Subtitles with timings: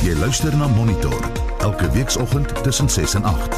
[0.00, 1.12] Jy luister na Monitor
[1.60, 3.56] elke weekoggend tussen 6 en 8.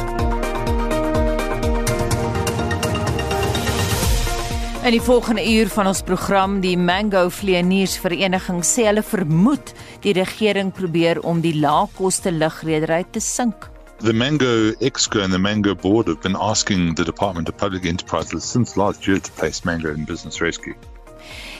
[4.83, 9.71] In die volgende uur van ons program die Mango Vleeniers Vereniging sê hulle vermoed
[10.03, 13.69] die regering probeer om die laagkoste lugredery te sink.
[14.03, 18.43] The Mango Exco and the Mango Board have been asking the Department of Public Enterprises
[18.43, 20.75] since last year to place Mango in business rescue.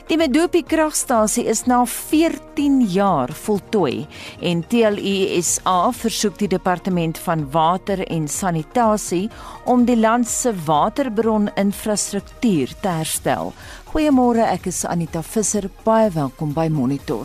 [0.03, 4.03] Die Medupi kragstasie is na 14 jaar voltooi
[4.43, 9.31] en TLU SA versoek die departement van water en sanitasie
[9.63, 13.55] om die land se waterbron-infrastruktuur te herstel.
[13.93, 17.23] Goeiemôre, ek is Anita Visser, baie welkom by Monitor.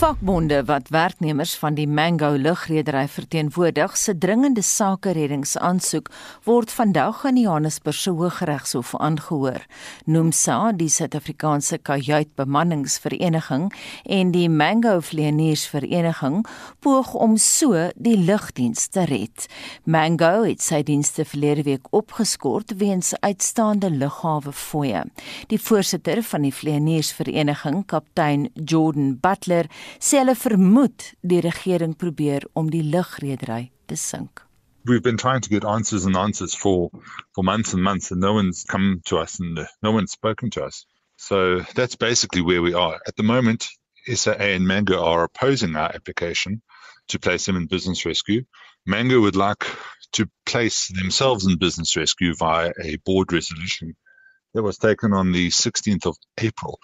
[0.00, 6.06] Vakbonde wat werknemers van die Mango lugredery verteenwoordig, se dringende sake reddingsaansoek
[6.46, 9.60] word vandag in die Johannesburgse Hooggeregshof aangehoor.
[10.08, 13.66] Nomsa, die Suid-Afrikaanse kajuitbemanningsvereniging
[14.16, 16.46] en die Mango vleieniersvereniging
[16.80, 19.50] poog om so die lugdiens te red.
[19.84, 25.04] Mango het sy dienste verlede week opgeskort weens uitstaande lughawe fooie.
[25.52, 32.70] Die voorsitter van die vleieniersvereniging, kaptein Jordan Butler, sê hulle vermoed die regering probeer om
[32.70, 34.44] die lugredery te sink.
[34.84, 36.90] We've been trying to get answers and answers for
[37.34, 40.64] for months and months and no one's come to us and no one's spoken to
[40.64, 40.86] us.
[41.16, 42.98] So that's basically where we are.
[43.06, 43.68] At the moment,
[44.06, 46.62] SAA and Mango are opposing our application
[47.08, 48.44] to place them in business rescue.
[48.86, 49.66] Mango would like
[50.12, 53.96] to place themselves in business rescue via a board resolution
[54.54, 56.78] that was taken on the 16th of April.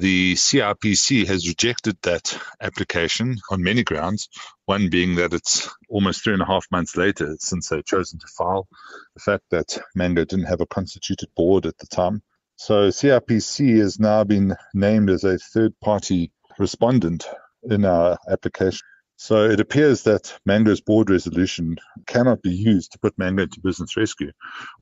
[0.00, 4.30] The CRPC has rejected that application on many grounds,
[4.64, 8.26] one being that it's almost three and a half months later since they've chosen to
[8.28, 8.66] file,
[9.14, 12.22] the fact that Mango didn't have a constituted board at the time.
[12.56, 17.26] So CRPC has now been named as a third party respondent
[17.64, 18.86] in our application.
[19.16, 21.76] So it appears that Mango's board resolution
[22.06, 24.32] cannot be used to put Mango into business rescue.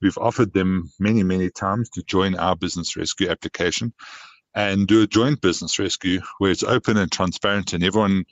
[0.01, 3.93] We've offered them many, many times to join our business rescue application
[4.53, 8.25] and do a joint business rescue where it's open and transparent and everyone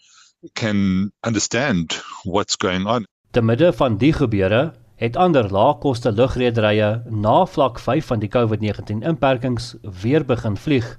[0.55, 3.07] can understand what's going on.
[3.31, 9.05] Te midde van die gebeure het ander laagkoste lugrederye na vlak 5 van die COVID-19
[9.05, 10.99] inperkings weer begin vlieg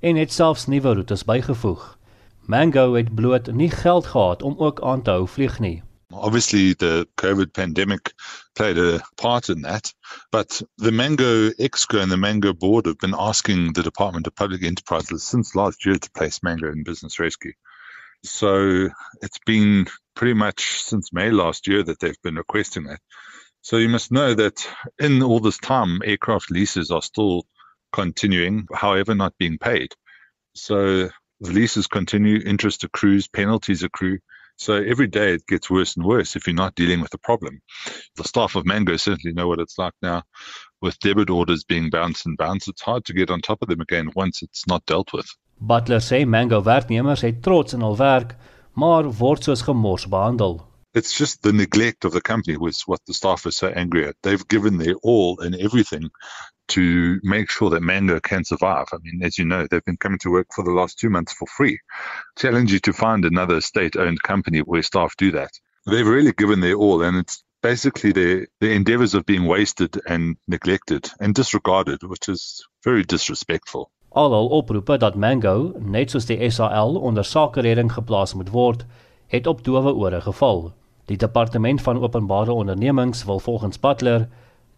[0.00, 1.96] en het selfs nuwe roetes bygevoeg.
[2.46, 5.82] Mango het bloot nie geld gehad om ook aan te hou vlieg nie.
[6.12, 8.12] Obviously, the COVID pandemic
[8.54, 9.92] played a part in that,
[10.32, 14.62] but the Mango Exco and the Mango Board have been asking the Department of Public
[14.62, 17.52] Enterprises since last year to place Mango in business rescue.
[18.24, 18.88] So
[19.20, 19.86] it's been
[20.16, 23.00] pretty much since May last year that they've been requesting that.
[23.60, 24.66] So you must know that
[24.98, 27.46] in all this time, aircraft leases are still
[27.92, 29.92] continuing, however, not being paid.
[30.54, 34.18] So the leases continue, interest accrues, penalties accrue.
[34.58, 37.60] So every day it gets worse and worse if you're not dealing with the problem.
[38.16, 40.24] The staff of Mango certainly know what it's like now
[40.82, 42.68] with debit orders being bounced and bounced.
[42.68, 45.26] It's hard to get on top of them again once it's not dealt with.
[45.60, 48.34] Butler sê Mango werknemers het trots in hul werk,
[48.74, 50.60] maar word soos gemors behandel.
[50.94, 54.16] It's just the neglect of the company was what the staff are so angry at.
[54.22, 56.10] They've given their all and everything
[56.68, 58.86] to make sure that Mango can survive.
[58.92, 61.32] I mean, as you know, they've been coming to work for the last two months
[61.32, 61.78] for free.
[62.38, 65.50] Challenge you to find another state-owned company where staff do that.
[65.86, 70.36] They've really given their all, and it's basically their the endeavours of being wasted and
[70.46, 73.90] neglected and disregarded, which is very disrespectful.
[74.14, 78.84] Alhoewel oproepe dat Mango, net soos die SAL onder sakeredding geplaas moet word,
[79.28, 80.72] het op dowe ore geval.
[81.04, 84.28] Die departement van openbare ondernemings wil volgens Butler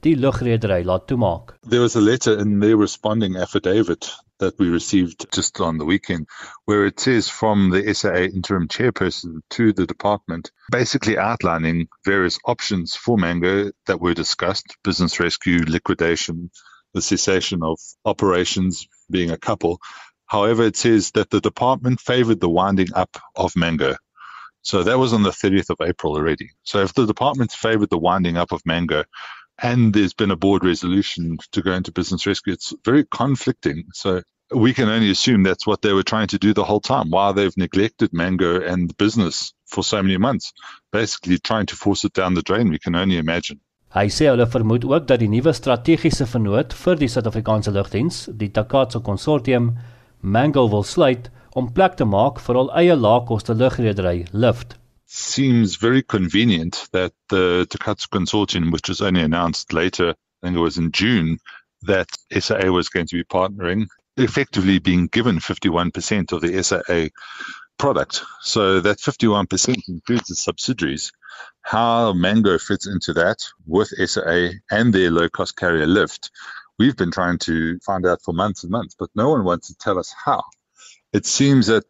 [0.00, 1.56] die lugredery laat toemaak.
[1.68, 6.26] There was a letter in their responding affidavit that we received just on the weekend
[6.64, 12.96] where it says from the SAA interim chairperson to the department basically outlining various options
[12.96, 16.50] for Mango that were discussed business rescue, liquidation,
[16.94, 19.78] the cessation of operations being a couple.
[20.26, 23.96] However, it says that the department favored the winding up of Mango.
[24.62, 26.50] So that was on the 30th of April already.
[26.64, 29.04] So if the department's favored the winding up of Mango,
[29.62, 32.52] and there's been a board resolution to go into business rescue.
[32.54, 33.84] It's very conflicting.
[33.92, 34.22] So
[34.54, 37.32] we can only assume that's what they were trying to do the whole time while
[37.32, 40.52] they've neglected Mango and the business for so many months,
[40.92, 42.70] basically trying to force it down the drain.
[42.70, 43.60] We can only imagine.
[43.90, 48.50] Hy sê hulle vermoed ook dat die nuwe strategiese vennoot vir die Suid-Afrikaanse lugdiens, die
[49.02, 49.72] konsortium,
[50.20, 54.18] Mango wil sluit om plek te maak vir eie laagkoste lugredery
[55.12, 60.60] seems very convenient that the Takatsu consortium, which was only announced later, I think it
[60.60, 61.38] was in June,
[61.82, 63.86] that SAA was going to be partnering,
[64.16, 67.08] effectively being given 51% of the SAA
[67.76, 68.22] product.
[68.42, 71.10] So that 51% includes the subsidiaries.
[71.62, 76.30] How Mango fits into that with SAA and their low cost carrier lift,
[76.78, 79.74] we've been trying to find out for months and months, but no one wants to
[79.74, 80.44] tell us how.
[81.12, 81.84] It seems that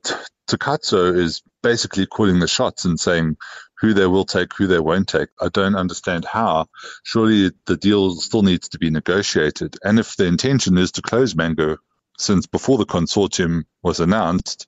[0.48, 3.36] Takatsu is basically calling the shots and saying
[3.78, 5.28] who they will take, who they won't take.
[5.40, 6.66] I don't understand how.
[7.04, 9.76] Surely the deal still needs to be negotiated.
[9.84, 11.76] And if the intention is to close Mango
[12.18, 14.66] since before the consortium was announced,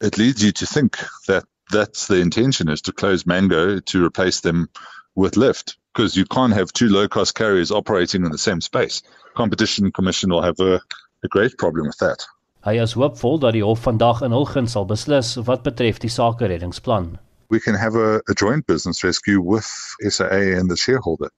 [0.00, 0.98] it leads you to think
[1.28, 4.68] that that's the intention is to close Mango to replace them
[5.14, 9.02] with Lyft because you can't have two low cost carriers operating in the same space.
[9.34, 10.80] Competition Commission will have a,
[11.24, 12.24] a great problem with that.
[12.60, 16.10] Hy is hoopvol dat die hof vandag in hul guns sal beslis wat betref die
[16.12, 17.14] sake reddingsplan.
[17.48, 19.64] We can have a, a joint business rescue with
[20.06, 21.30] SAA and the shareholder.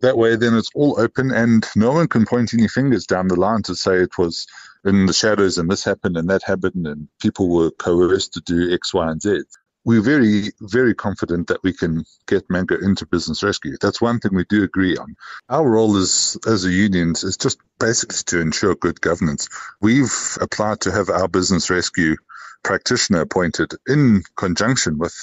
[0.00, 3.38] That way then it's all open and no one can point any fingers down the
[3.38, 4.48] line to say it was
[4.84, 8.74] in the shadows and this happened and that happened and people were coerced to do
[8.74, 9.44] X, Y, and Z.
[9.84, 13.76] We're very, very confident that we can get Mango into business rescue.
[13.80, 15.14] That's one thing we do agree on.
[15.50, 19.48] Our role as as a union is just basically to ensure good governance.
[19.80, 22.16] We've applied to have our business rescue
[22.62, 25.14] practitioner appointed in conjunction with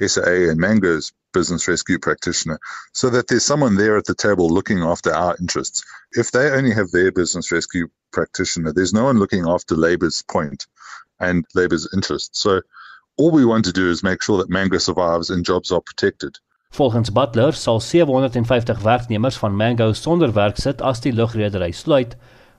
[0.00, 2.58] SAA and Mango's business rescue practitioner
[2.92, 5.84] so that there's someone there at the table looking after our interests.
[6.12, 10.66] If they only have their business rescue practitioner, there's no one looking after Labour's point
[11.20, 12.40] and Labour's interests.
[12.40, 12.62] So
[13.16, 16.38] all we want to do is make sure that Mango survives and jobs are protected.
[16.70, 22.16] Volgens Butler sal 750 werknemers van Mango sonder werk sit as die lugredery sluit,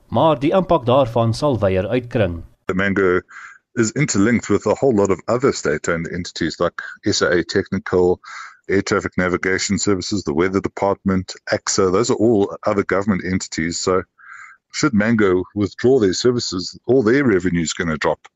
[0.08, 2.42] maar die impak daarvan sal weier uitkring.
[2.66, 3.20] The Mango
[3.74, 8.18] is interlinked with a whole lot of other state-owned entities like SAA Technical,
[8.68, 11.92] Air Traffic Navigation Services, the Weather Department, AXA.
[11.92, 13.78] Those are all other government entities.
[13.78, 14.02] So,
[14.72, 18.26] should Mango withdraw their services, all their revenue is going to drop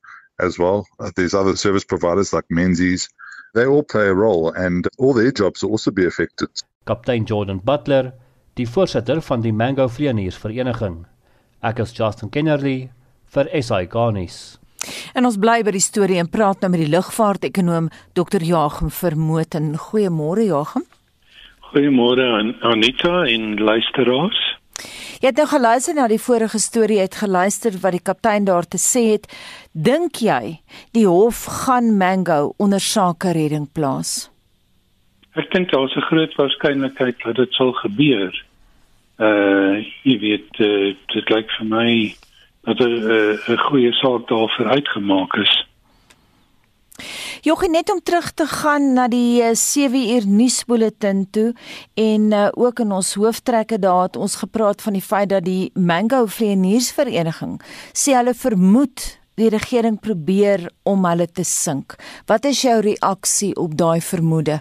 [0.42, 0.86] as well.
[0.98, 3.08] Uh, there's other service providers like Menzies.
[3.54, 6.48] They all play a role, and all their jobs will also be affected.
[6.86, 8.12] Kaptein Jordan Butler,
[8.54, 11.04] die voorsitter van die Mango Vlieëniersvereniging.
[11.62, 12.90] Ek is Justin Kennerly
[13.32, 14.58] vir SI Garnis.
[15.14, 18.42] En ons bly by die storie en praat nou met die lugvaartekonoom Dr.
[18.42, 19.76] Jagem Vermoten.
[19.78, 20.88] Goeiemôre Jagem.
[21.70, 24.40] Goeiemôre aan Anita en luisteraars.
[25.20, 28.78] Jy het nou geluister na die vorige storie, het geluister wat die kaptein daar te
[28.78, 29.28] sê het.
[29.72, 30.60] Dink jy
[30.92, 34.30] die hof gaan Mango onder sake redding plaas?
[35.34, 38.32] Ek dink daar is 'n groot waarskynlikheid dat dit sal gebeur.
[39.18, 42.14] Uh jy weet uh, dit lyk vir my
[42.64, 45.54] dat 'n er, 'n goeie saak daar vooruitgemaak is.
[47.42, 51.54] Jochie net om terug te gaan na die 7 eh, uur nuusbulletin toe
[51.94, 55.70] en uh, ook in ons hooftrekke daar het ons gepraat van die feit dat die
[55.74, 57.58] Mango Vlieëniersvereniging
[57.92, 61.96] sê hulle vermoed die regering probeer om hulle te sink.
[62.28, 64.60] Wat is jou reaksie op daai vermoede?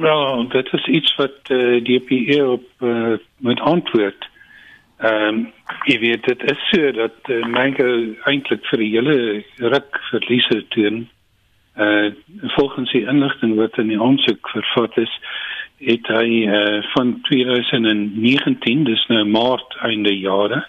[0.00, 4.25] Wel, dit is iets wat uh, die DPE op uh, moet antwoord.
[4.96, 5.40] Ehm um,
[5.84, 7.88] jy weet dit is so dat uh, Mango
[8.30, 9.16] eintlik vir die hele
[9.60, 11.02] ruk verliese toon.
[11.76, 12.14] Uh
[12.54, 15.12] volgens die inligting wat in die aansoek vervat is,
[15.84, 20.62] het hy uh van 2019, dis nou Maart einde jare,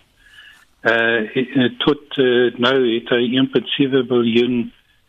[0.84, 4.60] uh tot uh, nou het hy 1.7 biljoen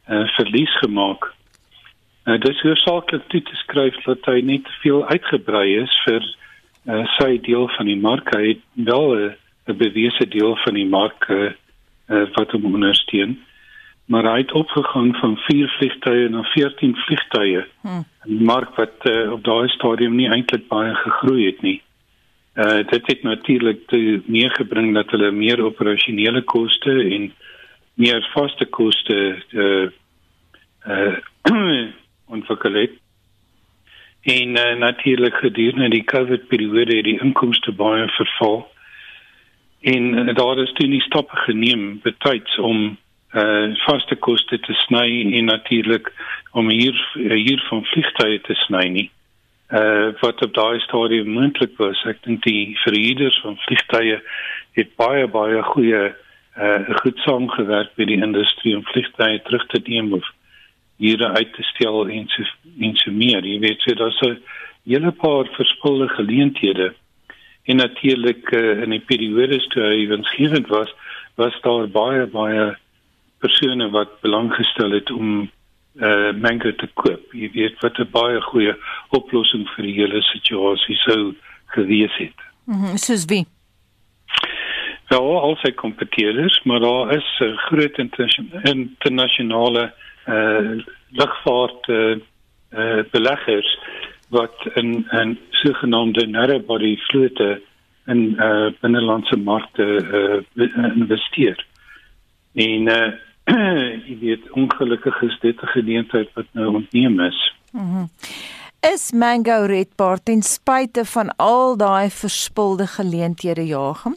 [0.06, 1.32] uh verlies gemaak.
[2.22, 6.22] Uh dis hoofsaaklik toe te skryf dat hy net te veel uitgebrei is vir
[6.88, 9.34] uh, sy deel van die mark hy het wel 'n
[9.66, 11.52] uh, bewese deel van die mark uh,
[12.08, 13.38] uh, wat hom ondersteun.
[14.08, 17.66] Maar hy het opgegaan van 4 vliegtye na 14 vliegtye.
[17.80, 18.04] Hmm.
[18.24, 21.82] 'n mark wat uh, op daai stadium nie eintlik baie gegroei het nie.
[22.54, 23.90] Uh, dit het natuurlik
[24.26, 27.32] meegebring dat hulle meer operasionele koste en
[27.94, 29.88] meer vaste koste uh,
[30.86, 31.16] uh,
[32.34, 32.96] ontwikkel het
[34.28, 38.68] En uh, natuurlik gedurende die COVID periode het die inkomste baie verval.
[39.80, 42.98] En uh, daar is toe nie stappe geneem betyds om
[43.34, 46.06] uh vaste koste te sny en natuurlik
[46.52, 49.10] om hier hier van vliegtye te sny nie.
[49.68, 52.00] Uh wat op daai stadium moontlik was.
[52.08, 54.16] Ek dink die verhuurders van vliegtye
[54.80, 56.04] het baie baie goeie
[56.56, 60.32] uh goed saamgewerk met die industrie om vliegtye terug te neem of
[60.98, 62.44] hierre uit te stel en so
[62.80, 63.44] en so meer.
[63.46, 64.38] Jy weet so daar's 'n
[64.84, 66.94] hele paar verskillende geleenthede.
[67.64, 70.94] En natuurlik uh, in die periode toe hy winsgewend was,
[71.34, 72.76] was daar baie baie
[73.38, 75.50] persone wat belang gestel het om
[75.98, 77.32] uh mango te koop.
[77.32, 78.74] Jy weet wat 'n baie goeie
[79.08, 81.34] oplossing vir die hele situasie sou
[81.66, 82.38] gewees het.
[82.64, 83.46] Mhm, mm soos wie?
[85.08, 89.92] Ja, al sy kompeteerders, maar daar is 'n groot internasionale
[90.28, 90.80] uh
[91.10, 92.16] lugvaart uh,
[92.72, 93.78] uh beleggers
[94.28, 97.60] wat in 'n sogenaamde narrow body vloete
[98.06, 99.86] in uh binnelandse markte
[100.56, 101.66] uh investeer.
[102.54, 103.12] En uh
[104.08, 107.52] jy weet ongelukkig is dit 'n geleentheid wat nou ontneem is.
[107.72, 107.84] Mhm.
[107.84, 108.08] Mm
[108.80, 114.14] is Mango redbaar ten spyte van al daai verspilde geleenthede jagem?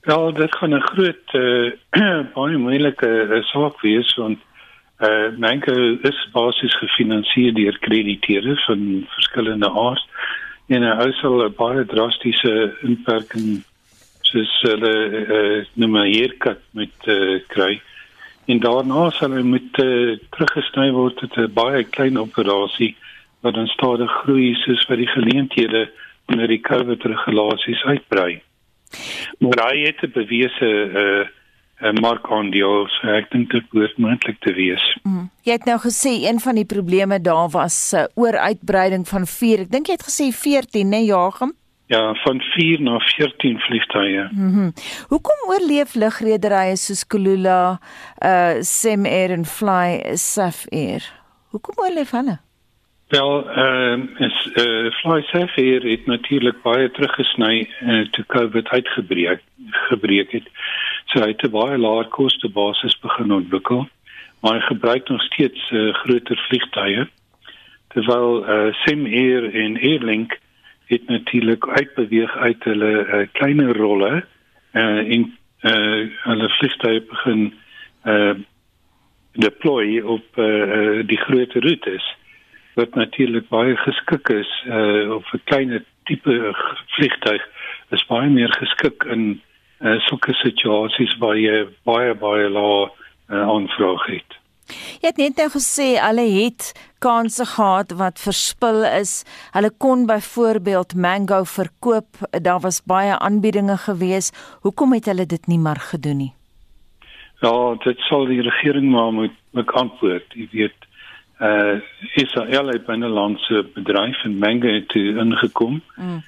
[0.00, 1.72] Wel, dit gaan 'n groot uh,
[2.34, 4.38] baie moeilike uh, saak wees want
[5.00, 10.06] uh, Mango is basies gefinansier deur krediteure van verskillende aard
[10.68, 12.54] en hy sal 'n baie drastiese
[12.86, 13.62] inperking
[14.22, 17.80] soos hulle uh, noem hier kat met uh, kry
[18.46, 22.94] en daarna sal hy moet uh, teruggesny word tot 'n baie klein operasie
[23.42, 25.88] wat dan stadig groei soos wat die geleenthede
[26.30, 28.42] onder die COVID regulasies uitbrei.
[29.38, 31.28] Maar hy het 'n bewese 'n
[31.80, 34.84] uh, 'n markandeel, so ek dink dit behoort moontlik te wees.
[35.02, 35.30] Mm.
[35.42, 39.60] Jy het nou gesê een van die probleme daar was uh, ooruitbreiding van 4.
[39.60, 41.54] Ek dink jy het gesê 14, né, Jagem?
[41.90, 44.28] Ja, van 4 na 14 vliegtye.
[44.32, 44.46] Mhm.
[44.46, 44.72] Mm
[45.08, 47.80] Hoekom oorleef lugrederye soos Kulula,
[48.22, 51.02] uh Sim Air en Fly Saf Air?
[51.50, 52.38] Hoekom oorleef hulle?
[53.10, 58.68] Wel, ehm uh, is eh uh, Fly Safair het natuurlik baie teruggesny uh, toe COVID
[58.68, 60.46] uitgebreek gebreek het.
[61.10, 63.88] So hy het 'n baie laer koste basis begin ontwikkel,
[64.40, 67.08] maar hy gebruik nog steeds uh, groter vliegtye.
[67.88, 70.38] Terwyl eh uh, Sim Air en Airlink
[70.86, 74.24] het natuurlik uitbeweeg uit hulle uh, kleiner rolle
[74.72, 77.54] eh uh, in eh uh, hulle vliegtye begin
[78.02, 78.34] eh uh,
[79.32, 82.16] deploy op eh uh, die groter roetes
[82.74, 86.54] wat natuurlik baie geskik is uh of 'n klein tipe
[86.86, 87.48] vliegtuig
[87.90, 89.42] is baie meer geskik in
[89.80, 94.40] uh, sulke situasies waar jy baie baie lae uh, aanvraag het.
[95.00, 96.70] Jy het net nou gesê hulle het
[97.02, 99.22] kansse gehad wat verspil is.
[99.54, 102.20] Hulle kon byvoorbeeld mango verkoop.
[102.30, 104.30] Daar was baie aanbiedinge gewees.
[104.62, 106.32] Hoekom het hulle dit nie maar gedoen nie?
[107.40, 110.34] Ja, dit sal die regering maar moet moet antwoord.
[110.38, 110.86] Jy weet,
[111.40, 111.80] uh
[112.20, 115.80] Israel het binnelandse bedryf in Menge toe ingekom.
[115.96, 116.20] Mm.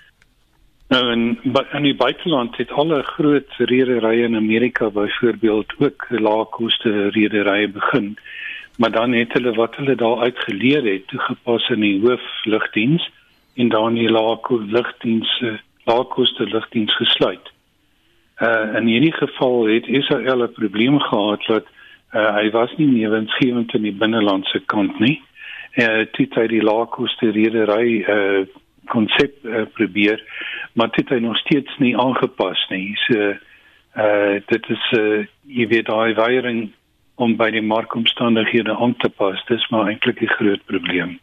[0.92, 1.38] Nou in
[1.72, 8.16] in die buiteland het alle groot rederye in Amerika byvoorbeeld ook laagkoste rederye begin.
[8.76, 13.10] Maar dan het hulle wat hulle daar uitgeleer het toegepas in die hooflugdiens
[13.54, 17.52] en dan die laagkoste laagkoste lugdiens gesluit.
[18.38, 21.66] Uh in hierdie geval het Israel 'n probleem gehad dat
[22.12, 25.22] uh, hy was nie meer winsgewend in die binnelandse kant nie.
[25.74, 28.46] Uh, dit het die laagkoste redery eh uh,
[28.90, 30.22] konsep uh, probeer,
[30.72, 32.96] maar dit het nog steeds nie aangepas nie.
[33.06, 33.34] So
[33.96, 36.70] uh, dit is uh, jy weet daai weiering
[37.20, 39.40] om by die markomstandighede aan te pas.
[39.48, 41.18] Dis maar eintlik 'n groot probleem.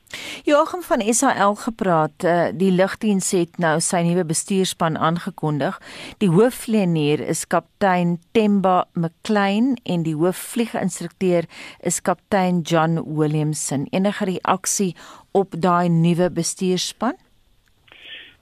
[0.45, 5.79] Joachim van SAL gepraat, uh, die lugdiens het nou sy nuwe bestuurspan aangekondig.
[6.17, 11.43] Die hoofvlieënier is kaptein Temba McLean en die hoofvlieginstrukteur
[11.81, 13.87] is kaptein John Williamson.
[13.91, 14.95] Enige reaksie
[15.31, 17.17] op daai nuwe bestuurspan?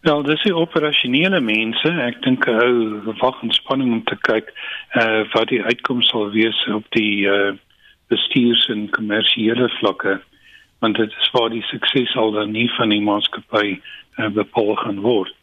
[0.08, 1.90] Wel, dis die operasionele mense.
[2.00, 4.54] Ek dink hou wag en spanning om te kyk
[4.96, 7.58] eh uh, wat die uitkoms sal wees op die eh uh,
[8.08, 10.14] bestuurs- en kommersiële vlakke.
[10.80, 15.02] Want dit is waar die sukses al dan nie van die maatskappy uh, bepaal gaan
[15.10, 15.34] word.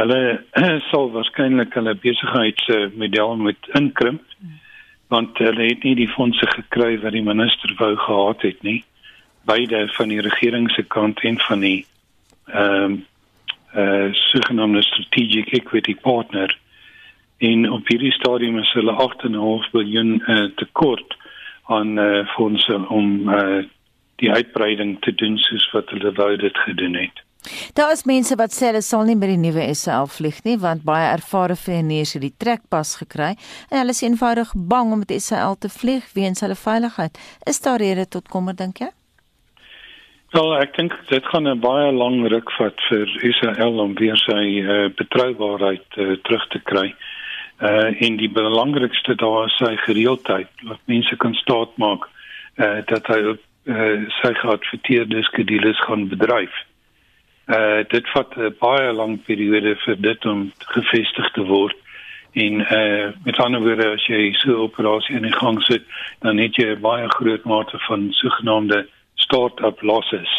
[0.00, 4.24] Hulle uh, sal waarskynlik hulle besigheidsmodel moet inkrimp
[5.12, 8.80] want hulle het nie die fondse gekry wat die minister wou gehad het nie.
[9.44, 11.84] Beide van die regering se kant en van die
[12.46, 12.98] ehm um,
[13.76, 16.58] uh sogenaamde strategic equity partner
[17.38, 21.16] in op hierdie stadium is hulle 8.5 miljard uh, tekort
[21.64, 23.62] aan uh, fondse om uh,
[24.18, 27.22] die uitbreiding te doen soos wat hulle wou dit gedoen het.
[27.78, 30.82] Daar is mense wat sê hulle sal nie by die nuwe SAL vlieg nie want
[30.88, 35.56] baie ervare vlieëniers het die trekpas gekry en hulle is eenvoudig bang om met SAL
[35.62, 37.20] te vlieg weens hulle veiligheid.
[37.46, 38.90] Is daar rede tot kommer dink jy?
[40.28, 44.60] Wel, ek dink dit gaan 'n baie lang ruk vat vir Israel om weer sy
[44.60, 46.94] uh, betroubaarheid uh, terug te kry.
[47.60, 50.48] Uh en die belangrikste daar is sy gereeldheid.
[50.62, 52.04] Dat mense kan staat maak
[52.60, 56.52] uh dat hy uh sy geadverteerde skedules gaan bedryf.
[57.48, 61.76] Uh dit vat 'n baie lang periode vir dit om gevestig te word
[62.32, 65.82] En uh met ander woorde as jy so 'n operasie in die gang sit,
[66.20, 68.86] dan het jy 'n baie groot mate van sogenaamde
[69.24, 70.30] start-up losses.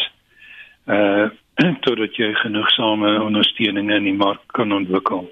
[0.86, 1.30] Uh
[1.84, 5.26] totdat jy genoegsame ondersteuning in die mark kan ontwikkel.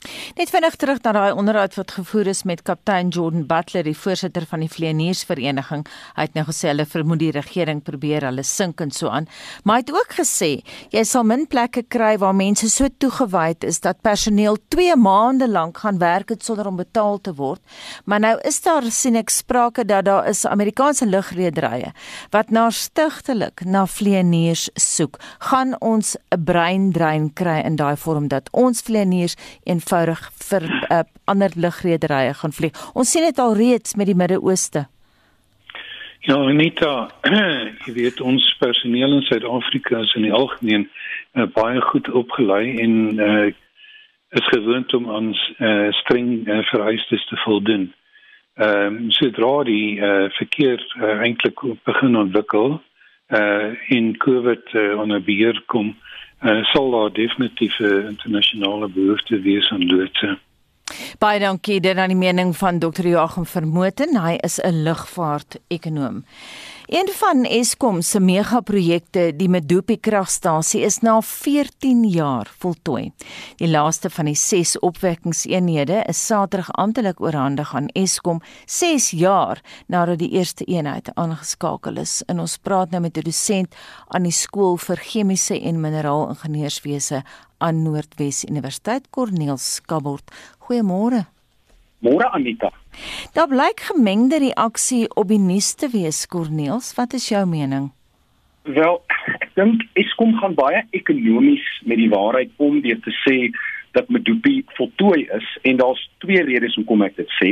[0.00, 4.46] Net vinnig terug na daai onderhoud wat gevoer is met kaptein Jordan Butler, die voorsitter
[4.48, 5.82] van die vleieniersvereniging.
[6.16, 9.28] Hy het nou gesê hulle vermoed die regering probeer hulle sink en so aan.
[9.60, 10.48] Maar hy het ook gesê
[10.94, 15.82] jy sal min plekke kry waar mense so toegewyd is dat personeel 2 maande lank
[15.84, 17.60] gaan werk het sonder om betaal te word.
[18.08, 21.92] Maar nou is daar sien ek sprake dat daar is Amerikaanse lugrederye
[22.32, 25.20] wat na stigtelik na vleieniers soek.
[25.50, 31.02] Gaan ons 'n breindrein kry in daai vorm dat ons vleieniers en eenvoudig vir uh,
[31.26, 32.72] ander lugrederye gaan vlieg.
[32.94, 34.86] Ons sien dit al reeds met die Midde-Ooste.
[36.22, 37.08] Ja, Anita,
[37.86, 40.86] jy weet ons personeel in Suid-Afrika is in die algemeen
[41.34, 43.48] uh, baie goed opgelei en uh,
[44.36, 47.90] is gewoond om aan uh, streng uh, vereistes te voldoen.
[48.60, 52.80] Ehm um, sodra die uh, verkeer uh, eintlik begin ontwikkel
[53.30, 55.94] uh in COVID uh, onder beheer kom,
[56.42, 60.38] uh, sal daar definitief 'n internasionale behoefte wees aan loodse.
[61.18, 63.06] Baie dankie dit aan die mening van Dr.
[63.06, 66.24] Joachim Vermoten, hy is 'n lugvaart-ekonoom.
[66.90, 73.12] Een van Eskom se megaprojekte, die Medupi kragstasie, is na 14 jaar voltooi.
[73.60, 80.18] Die laaste van die 6 opwekkingseenhede is Saterdag amptelik oorhandig aan Eskom 6 jaar nadat
[80.18, 82.24] die eerste eenheid aangeskakel is.
[82.26, 83.74] En ons praat nou met 'n dosent
[84.08, 87.22] aan die skool vir chemiese en mineraalingenieurswese
[87.58, 90.30] aan Noordwes Universiteit, Corneel Skabort.
[90.58, 91.26] Goeiemôre.
[92.00, 92.79] Môre Anita.
[93.32, 96.94] Daar blyk gemengde reaksie op die nuus te wees, Corneels.
[96.94, 97.90] Wat is jou mening?
[98.62, 99.00] Wel,
[99.40, 103.36] ek dink Eskom gaan baie ekonomies met die waarheid om deur te sê
[103.96, 107.50] dat Medupi voltooi is en daar's twee redes hoekom ek dit sê.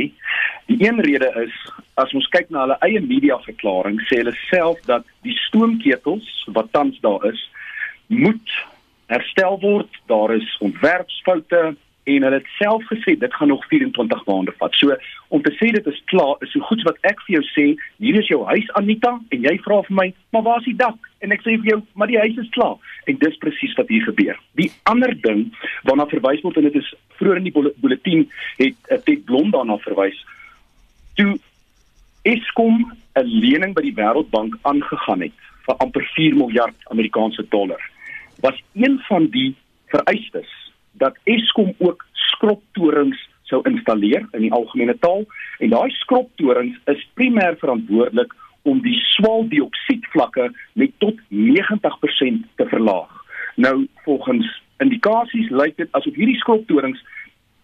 [0.71, 1.55] Die een rede is
[1.99, 6.71] as ons kyk na hulle eie media verklaring, sê hulle self dat die stoomketels wat
[6.75, 7.41] tans daar is,
[8.07, 8.55] moet
[9.11, 9.99] herstel word.
[10.11, 11.73] Daar is ontwerpsfoute,
[12.09, 14.73] en hulle het self gesê dit gaan nog 24 maande vat.
[14.73, 14.95] So
[15.27, 17.65] om te sê dit is klaar is so goed wat ek vir jou sê,
[18.01, 21.09] hier is jou huis Anita en jy vra vir my, maar waar is die dak?
[21.21, 22.79] En ek sê vir jou, maar die huis is klaar.
[23.05, 24.39] En dis presies wat hier gebeur.
[24.57, 25.49] Die ander ding
[25.89, 28.25] waarna verwys word en dit is vroeër in die bulletin
[28.61, 30.17] het uh, Ted Blom daarna verwys.
[31.19, 31.37] Toe
[32.27, 37.81] Eskom 'n lening by die Wêreldbank aangegaan het vir amper 4 miljard Amerikaanse dollar
[38.41, 39.55] was een van die
[39.91, 40.58] vereistes
[41.01, 45.25] dat Eskom ook skroptorings sou installeer in die algemene taal
[45.59, 48.35] en daai skroptorings is primêr verantwoordelik
[48.69, 53.11] om die swaweldioksiedvlakke met tot 90% te verlaag.
[53.55, 54.47] Nou volgens
[54.83, 57.01] indikasies lyk dit asof hierdie skroptorings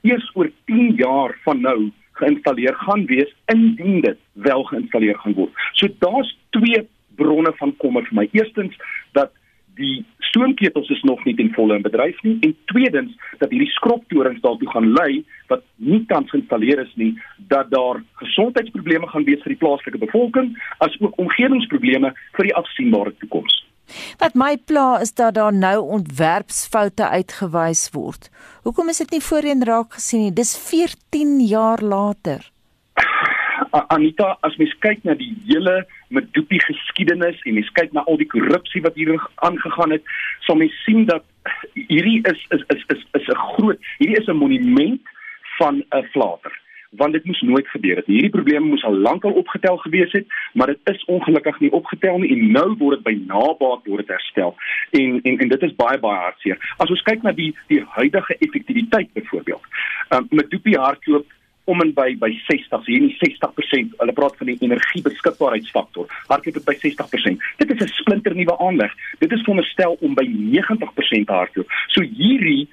[0.06, 1.80] eers oor 10 jaar van nou
[2.19, 5.63] geïnstalleer gaan wees indien dit wel geïnstalleer gaan word.
[5.74, 6.86] So daar's twee
[7.19, 8.28] bronne van kommer vir my.
[8.32, 8.76] Eerstens
[9.17, 9.32] dat
[9.80, 14.41] die stoomketels is nog nie ten volle in bedryf nie en tweedens dat hierdie skroptorings
[14.43, 17.13] daartoe gaan lei wat nie tans geïnstalleer is nie
[17.54, 20.52] dat daar gesondheidsprobleme gaan wees vir die plaaslike bevolking
[20.84, 23.62] as ook omgewingsprobleme vir die afsienbare toekoms.
[24.19, 28.32] Wat my pla is dat daar nou ontwerpsfoute uitgewys word.
[28.65, 30.34] Hoekom is dit nie voorheen raak gesien nie?
[30.34, 32.50] Dis 14 jaar later.
[33.88, 38.29] Anita, as mens kyk na die hele Medupi geskiedenis en mens kyk na al die
[38.31, 39.15] korrupsie wat hier
[39.47, 40.03] aangegaan het,
[40.47, 41.25] sal mens sien dat
[41.73, 45.01] hierdie is is is is is 'n groot, hierdie is 'n monument
[45.57, 46.53] van 'n flater
[46.97, 48.05] want dit moes nooit gebeur het.
[48.05, 52.17] Hierdie probleme moes al lank al opgetel gewees het, maar dit is ongelukkig nie opgetel
[52.17, 54.55] nie en nou word dit by nabaat word dit herstel.
[54.91, 56.75] En en en dit is baie baie hartseer.
[56.77, 59.63] As ons kyk na die die huidige effektiwiteit byvoorbeeld.
[60.09, 61.25] Um, Medupi hardloop
[61.65, 63.95] om en by by 60, hier nie 60%.
[64.01, 66.10] Hulle praat van die energiebeskikbaarheidsfaktor.
[66.30, 67.47] Hardloop dit by 60%.
[67.62, 68.91] Dit is 'n splinternuwe aanleg.
[69.19, 71.71] Dit is veronderstel om by 90% te hardloop.
[71.88, 72.67] So hierdie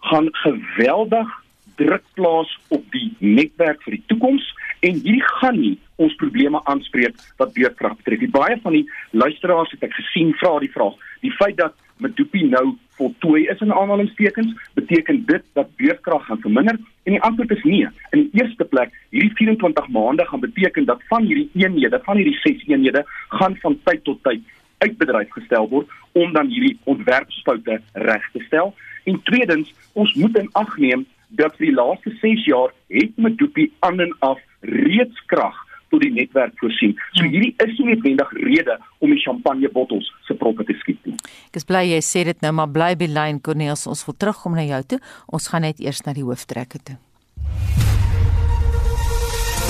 [0.00, 1.28] gaan geweldig
[1.76, 7.14] druk plaas op die netwerk vir die toekoms en hierdie gaan nie ons probleme aanspreek
[7.36, 8.18] wat beurtkrag betref.
[8.18, 12.42] Die baie van die luisteraars het ek gesien vra die vraag, die feit dat Medupi
[12.44, 17.62] nou voltooi is in aanhalingstekens, beteken dit dat beurtkrag gaan verminder en die antwoord is
[17.62, 17.88] nee.
[18.10, 22.38] In die eerste plek, hierdie 24 maande gaan beteken dat van hierdie eenhede, van hierdie
[22.40, 24.42] 6 eenhede, gaan van tyd tot tyd
[24.78, 28.74] uit bedryf gestel word om dan hierdie ontwerpsfoute reg te stel.
[29.04, 33.70] En tweedens, ons moet in ag neem dat vir die laaste 6 jaar het Medupi
[33.86, 35.65] aan en af reeds krag
[35.96, 36.94] tot die netwerk voorsien.
[37.16, 37.30] So ja.
[37.32, 41.16] hierdie is nie noodwendig rede om die champagnebottels se proppe te skiet nie.
[41.50, 44.56] Ek is bly jy sê dit nou, maar bly by lyn Cornelis, ons wil terugkom
[44.58, 45.02] na jou toe.
[45.32, 46.98] Ons gaan net eers na die hooftrekke toe.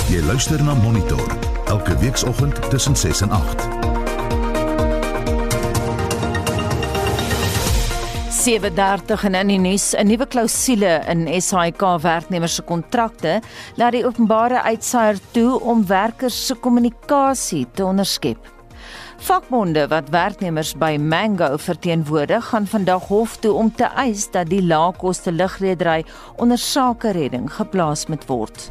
[0.07, 1.27] Jy luister na Monitor
[1.67, 3.96] elke weekoggend tussen 6 en 8.
[8.47, 13.41] 7:30 en in die nuus 'n nuwe klousule in SAIK werknemers se kontrakte
[13.75, 18.39] laat die openbare uitsaier toe om werkers se kommunikasie te onderskep.
[19.19, 24.63] Vakbonde wat werknemers by Mango verteenwoordig, gaan vandag hof toe om te eis dat die
[24.63, 26.05] laagkoste lugredery
[26.37, 28.71] onder sakeredding geplaas moet word.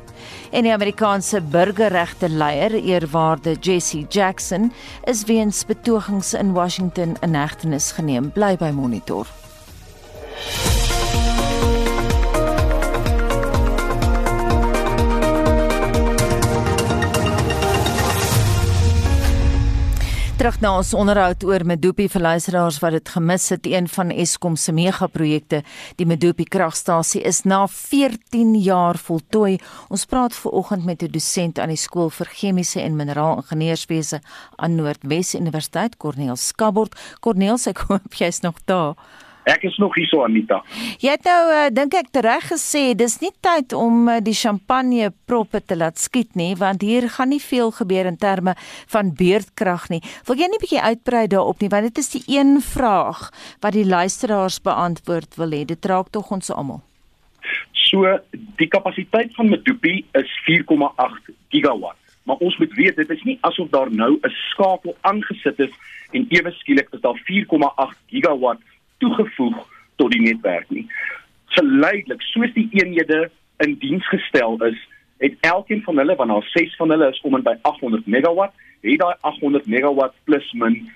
[0.51, 4.71] En die Amerikaanse burgerregte leier, eerwaarde Jesse Jackson,
[5.03, 8.31] is weens betogings in Washington in hegtenis geneem.
[8.31, 9.27] Bly by Monitor.
[20.45, 24.53] Terug na ons onderhoud oor Medupi vir luisteraars wat dit gemis het, een van Eskom
[24.61, 25.63] se megaprojekte,
[25.97, 29.55] die Medupi kragstasie is na 14 jaar voltooi.
[29.89, 34.21] Ons praat ver oggend met 'n dosent aan die skool vir chemiese en mineraal ingenieurswese
[34.55, 36.93] aan Noordwes Universiteit, Corneel Skabord.
[37.21, 38.93] Corneel, ek hoop jy's nog daar.
[39.45, 40.63] Ek is nog hier so Anita.
[40.97, 45.11] Jy het nou uh, dink ek reg gesê, dis nie tyd om uh, die champagne
[45.29, 48.55] proppe te laat skiet nie, want hier gaan nie veel gebeur in terme
[48.89, 50.01] van beurtkrag nie.
[50.25, 53.27] Wil jy nie bietjie uitbrei daarop nie, want dit is die een vraag
[53.61, 55.61] wat die luisteraars beantwoord wil hê.
[55.69, 56.81] Dit raak tog ons almal.
[57.85, 58.17] So,
[58.57, 62.01] die kapasiteit van Medupi is 4,8 gigawatt.
[62.25, 65.73] Maar ons moet weet dit is nie asof daar nou 'n skakel aangesit is
[66.11, 68.61] en ewe skielik is daar 4,8 gigawatt
[68.97, 69.57] toegevoeg
[69.95, 70.85] tot die netwerk nie.
[71.45, 73.29] Geleidelik, soos die eenhede
[73.63, 74.77] in diens gestel is,
[75.17, 78.53] het elkeen van hulle, want daar ses van hulle is om en by 800 megawatt,
[78.81, 80.91] het daai 800 megawatt plus min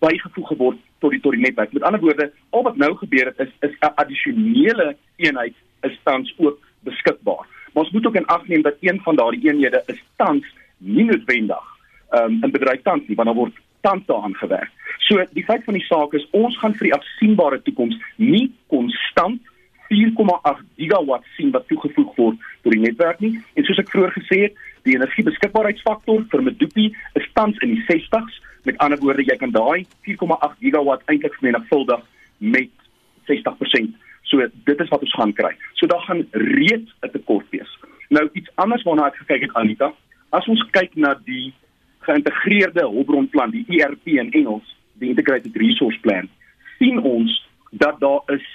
[0.00, 1.72] bygevoeg geword tot die tot die netwerk.
[1.72, 6.34] Met ander woorde, al wat nou gebeur het is is 'n addisionele eenheid is tans
[6.36, 7.46] ook beskikbaar.
[7.72, 10.46] Maar ons moet ook in ag neem dat een van daardie eenhede is tans
[10.76, 11.64] nie noodwendig
[12.10, 14.70] um, in bedryf tans nie, want daar word tans daaraan gewerk.
[15.10, 19.40] So die feit van die saak is ons gaan vir die afsienbare toekoms nie konstant
[19.90, 23.32] 4,8 gigawatt sien wat toegevoeg word tot die netwerk nie.
[23.58, 26.86] En soos ek vroeër gesê het, die energiebeskikbaarheidsfaktor vir Medupi
[27.18, 28.38] is tans in die 60s.
[28.68, 32.06] Met ander woorde, jy kan daai 4,8 gigawatt eintlik vermenigvuldig
[32.54, 32.70] met
[33.26, 33.90] 60%.
[34.30, 35.56] So dit is wat ons gaan kry.
[35.74, 37.70] So daar gaan reeds 'n tekort wees.
[38.14, 39.92] Nou iets anders waarna ek gekyk het Anita,
[40.30, 41.52] as ons kyk na die
[42.06, 46.28] geïntegreerde hulpbronplan, die ERP in Engels, die Integrated Resource Plan,
[46.78, 47.34] sien ons
[47.70, 48.46] dat daar is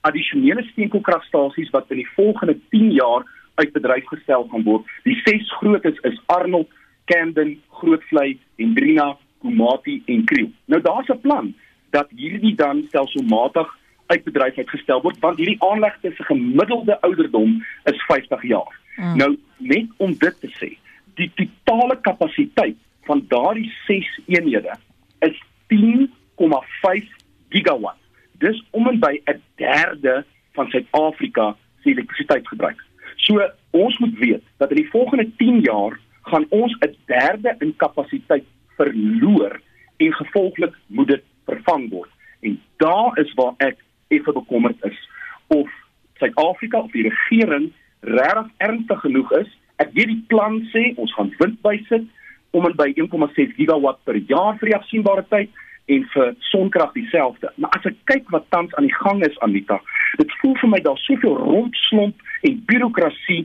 [0.00, 3.26] addisionele steenkoolkragstasies wat in die volgende 10 jaar
[3.60, 4.86] uit bedryf gestel gaan word.
[5.04, 6.68] Die ses grootes is Arnold,
[7.04, 10.50] Camden, Grootvlei, Hendrina, Komati en Kriel.
[10.64, 11.54] Nou daar's 'n plan
[11.90, 18.02] dat hierdie dan stelselmatig uit bedryf uitgestel word want hierdie aanlegte se gemiddelde ouderdom is
[18.06, 18.78] 50 jaar.
[18.96, 19.16] Mm.
[19.16, 20.70] Nou net om dit te sê,
[21.14, 22.76] die totale kapasiteit
[23.08, 24.74] van daardie 6 eenhede
[25.18, 27.08] is 10,5
[27.48, 27.98] gigawatt.
[28.38, 32.84] Dis om en by 'n derde van Suid-Afrika se elektrisiteitsgebruik.
[33.16, 37.76] So ons moet weet dat in die volgende 10 jaar gaan ons 'n derde in
[37.76, 38.44] kapasiteit
[38.76, 39.60] verloor
[39.96, 42.10] en gevolglik moet dit vervang word.
[42.40, 43.76] En daar is waar ek
[44.08, 45.08] effe bekommerd is
[45.46, 45.70] of
[46.14, 51.30] Suid-Afrika of die regering regtig ernstig genoeg is Ek weet die plan sê ons gaan
[51.40, 52.04] wind bysit
[52.50, 55.50] om en by 1,6 gigawatt per jaar vir die afsienbare tyd
[55.90, 57.50] en vir sonkrag dieselfde.
[57.56, 59.80] Maar as ek kyk wat tans aan die gang is Anita,
[60.18, 63.42] dit voel vir my daar soveel rondslomp en birokrasie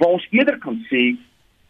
[0.00, 1.12] waar ons eerder kan sê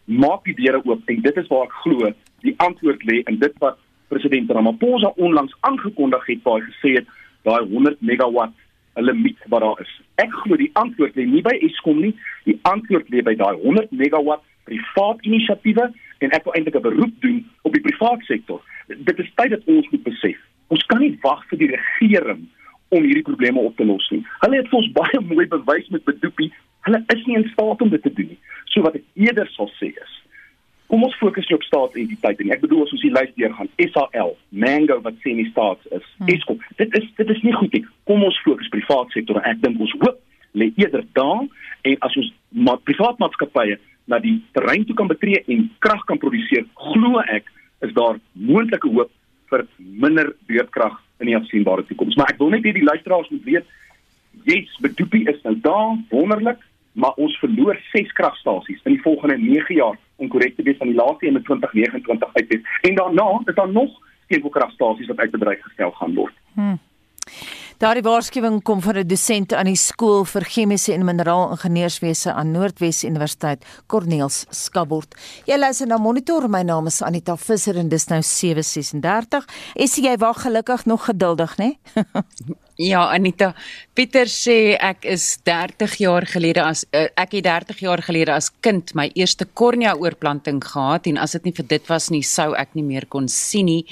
[0.05, 2.11] maak die deure oop en dit is waar ek glo
[2.43, 3.79] die antwoord lê in dit wat
[4.11, 7.11] president Ramaphosa onlangs aangekondig het waar hy gesê het
[7.47, 8.53] daai 100 megawatt
[8.95, 9.93] 'n limiet wat daar is.
[10.15, 12.13] Ek glo die antwoord lê nie by Eskom nie,
[12.45, 15.91] die antwoord lê by daai 100 megawatt privaat inisiatiewe
[16.23, 18.61] en ek wil eintlik 'n beroep doen op die privaat sektor.
[18.87, 20.39] Dit is tyd dat ons moet besef.
[20.67, 22.47] Ons kan nie wag vir die regering
[22.89, 24.23] om hierdie probleme op te los nie.
[24.39, 28.01] Hulle het ons baie mooi bewys met Bedoepie, hulle is nie in staat om dit
[28.01, 28.39] te doen nie.
[28.65, 30.13] So wat ek eerder sal sê is,
[30.87, 34.99] kom ons fokus op staatsentiteit en ek bedoel as ons die lys deurgaan SAL, Mango
[35.01, 36.29] wat sê nie staats is, hmm.
[36.35, 36.59] Eskom.
[36.77, 37.85] Dit is dit is nie goed nie.
[38.09, 40.19] Kom ons fokus privaat sektor en ek dink ons hoop
[40.53, 41.41] lê eerder daar
[41.81, 43.79] en as ons maar privaat maatskappye
[44.11, 47.49] na die terrein toe kan betree en krag kan produseer, glo ek
[47.83, 49.11] is daar moontlike hoop
[49.51, 52.17] vir minder beurtkrag in die afsienbare toekoms.
[52.19, 53.73] Maar ek wil net hê die luisteraars moet weet,
[54.49, 56.61] yes, Bedoepie is nou daar, wonderlik,
[56.93, 60.91] maar ons verloor 6 kragstasies in die volgende 9 jaar om korrek te wees van
[60.91, 62.79] die laaste een in 2029 uit wees.
[62.89, 63.95] En daarna is daar nog
[64.27, 66.35] steenkoolkragstasies wat uit bedryf gestel gaan word.
[66.53, 66.79] Hmm.
[67.83, 72.51] Daardie waarskuwing kom van 'n dosent aan die skool vir chemiese en mineraal ingenieurswese aan
[72.51, 75.15] Noordwes Universiteit, Corneels Skabort.
[75.45, 79.45] Jy luister na Monitor, my naam is Anita Visser en dis nou 7:36.
[79.75, 81.77] Is jy wag gelukkig nog geduldig, né?
[81.93, 82.55] Nee?
[82.77, 83.51] Ja, Anita,
[83.93, 88.47] Pieter sê ek is 30 jaar gelede as uh, ek het 30 jaar gelede as
[88.65, 92.55] kind my eerste kornea oorplanting gehad en as dit nie vir dit was nie sou
[92.57, 93.85] ek nie meer kon sien nie.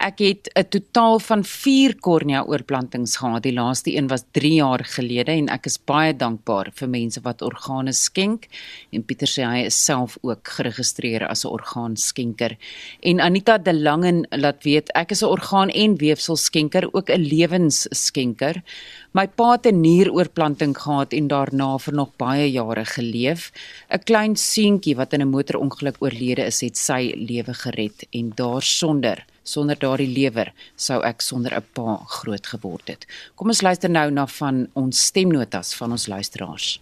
[0.00, 3.42] Ek het 'n totaal van 4 kornea oorplantings gehad.
[3.42, 7.42] Die laaste een was 3 jaar gelede en ek is baie dankbaar vir mense wat
[7.42, 8.48] organe skenk
[8.92, 12.56] en Pieter sê hy is self ook geregistreer as 'n orgaanskenker.
[13.02, 18.21] En Anita De Langen laat weet ek is 'n orgaan en weefselskenker, ook 'n lewensskenker
[18.22, 18.62] skenker.
[19.14, 23.52] My pa het 'n nieroorplanting gehad en daarna vir nog baie jare geleef.
[23.90, 29.24] 'n Klein seentjie wat in 'n motorongeluk oorlede is, het sy lewe gered en daarsonder
[29.44, 33.06] sonder daardie lewer sou ek sonder 'n pa groot geword het.
[33.34, 36.80] Kom ons luister nou na van ons stemnotas van ons luisteraars.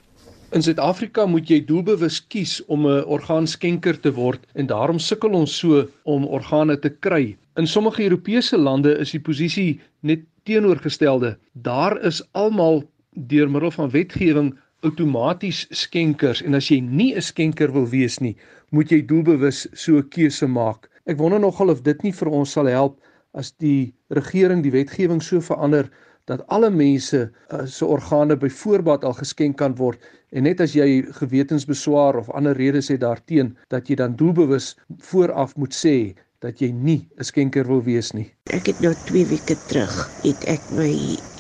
[0.53, 5.59] In Suid-Afrika moet jy doelbewus kies om 'n orgaanskenker te word en daarom sukkel ons
[5.59, 7.37] so om organe te kry.
[7.57, 11.37] In sommige Europese lande is die posisie net teenoorgestelde.
[11.53, 14.55] Daar is almal deur middel van wetgewing
[14.87, 18.37] outomaties skenkers en as jy nie 'n skenker wil wees nie,
[18.70, 20.88] moet jy doelbewus so 'n keuse maak.
[21.07, 23.00] Ek wonder nogal of dit nie vir ons sal help
[23.35, 25.90] as die regering die wetgewing so verander
[26.31, 29.98] dat alle mense uh, se organe byvoorbeeld al geskenk kan word
[30.31, 34.76] en net as jy gewetensbeswaar of ander redes het daarteen dat jy dan doelbewus
[35.11, 35.96] vooraf moet sê
[36.40, 38.29] dat jy nie 'n skenker wil wees nie.
[38.57, 40.92] Ek het nou 2 weke terug het ek my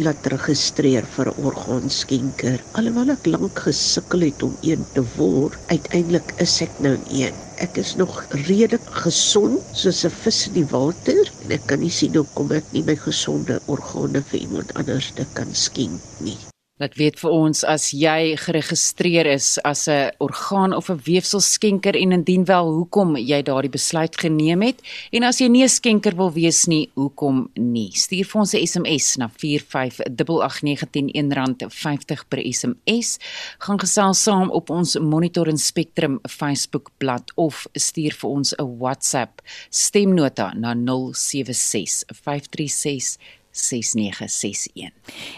[0.04, 2.60] laat registreer vir 'n orgaanskenker.
[2.78, 7.34] Alhoewel ek lank gesukkel het om een te word, uiteindelik is ek nou een.
[7.58, 11.90] Ek is nog redelik gesond soos 'n vis in die water en ek kan nie
[11.90, 16.49] sien hoekom ek nie my gesonde organe vir iemand anders te kan skenk nie.
[16.80, 22.12] Laat weet vir ons as jy geregistreer is as 'n orgaan of 'n weefselskenker en
[22.12, 24.80] indien wel hoekom jy daardie besluit geneem het
[25.12, 27.90] en as jy nie 'n skenker wil wees nie, hoekom nie?
[27.92, 33.18] Stuur vir ons 'n SMS na 4588919 R50 per SMS.
[33.58, 38.78] Gaan gesels saam op ons Monitor en Spectrum Facebook bladsy of stuur vir ons 'n
[38.78, 43.18] WhatsApp stemnota na 076 536
[43.50, 44.92] 6961.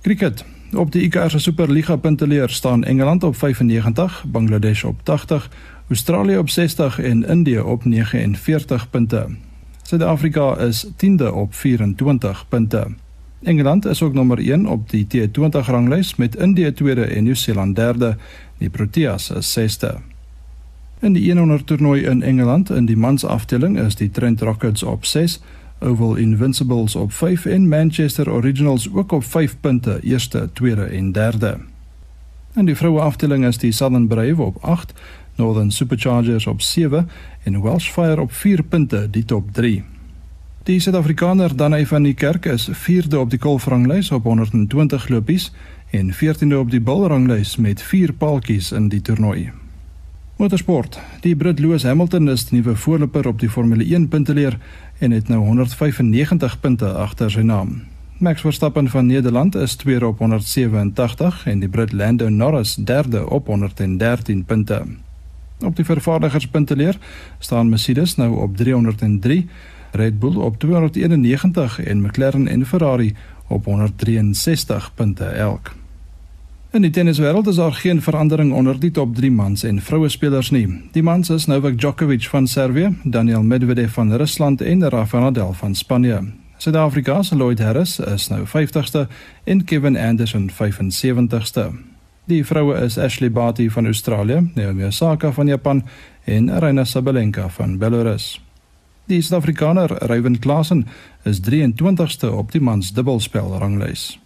[0.02, 5.50] Kriket Op die ICC Superliga punteleer staan Engeland op 95, Bangladesh op 80,
[5.88, 9.28] Australië op 60 en Indië op 49 punte.
[9.82, 12.88] Suid-Afrika is 10de op 24 punte.
[13.44, 18.18] Engeland is ook nommer 1 op die T20 ranglys met Indië tweede en Nieu-Seeland derde.
[18.58, 19.96] Die Proteas is 6ste.
[21.00, 25.42] In die 100 toernooi in Engeland in die mansafdeling is die Trent Rockets op 6,
[25.80, 31.58] Oval Invincibles op 5 en Manchester Originals ook op 5 punte, eerste, tweede en derde.
[32.56, 34.94] In die vroue afdeling is die Southern Brave op 8,
[35.38, 37.10] Northern Superchargers op 7
[37.44, 39.84] en Welsh Fire op 4 punte, die top 3.
[40.68, 45.52] Die Suid-Afrikaner Danai van die Kerk is 4de op die golfranglys op 120 lopies
[45.96, 49.52] en 14de op die bulranglys met 4 paaltjies in die toernooi.
[50.38, 51.00] Motorsport.
[51.22, 54.60] Die Brit Lewis Hamilton is die nuwe voorloper op die Formule 1 punteleer
[55.00, 57.82] en het nou 195 punte agter sy naam.
[58.20, 63.48] Max Verstappen van Nederland is tweede op 187 en die Brit Lando Norris derde op
[63.48, 64.84] 113 punte.
[65.66, 66.98] Op die vervaardigerspunteleer
[67.40, 69.48] staan Mercedes nou op 303,
[69.92, 73.16] Red Bull op 291 en McLaren en Ferrari
[73.48, 75.74] op 163 punte elk.
[76.72, 80.50] In die tenniswêreld is daar geen verandering onder die top 3 mans en vroue spelers
[80.52, 80.68] nie.
[80.92, 85.76] Die mans is Novak Djokovic van Servië, Daniel Medvedev van Rusland en Rafael Nadal van
[85.76, 86.22] Spanje.
[86.58, 89.08] Suid-Afrika se Lloyd Harris is nou 50ste
[89.44, 91.87] en Kevin Anderson 75ste.
[92.28, 95.84] Die vroue is Ashley Barty van Australië, Naomi Osaka van Japan
[96.24, 98.42] en Aryna Sabalenka van Belarus.
[99.06, 100.88] Die Suid-Afrikaner Ryan Klassen
[101.24, 104.20] is 23ste op die mans dubbelspel ranglys.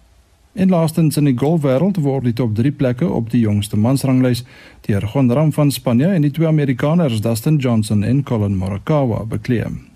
[0.54, 4.42] En laastens in die golfwêreld word die top 3 plekke op die jongste mansranglys
[4.90, 9.91] deur Gon Ram van Spanje en die twee Amerikaners Dustin Johnson en Colin Morikawa bekleem.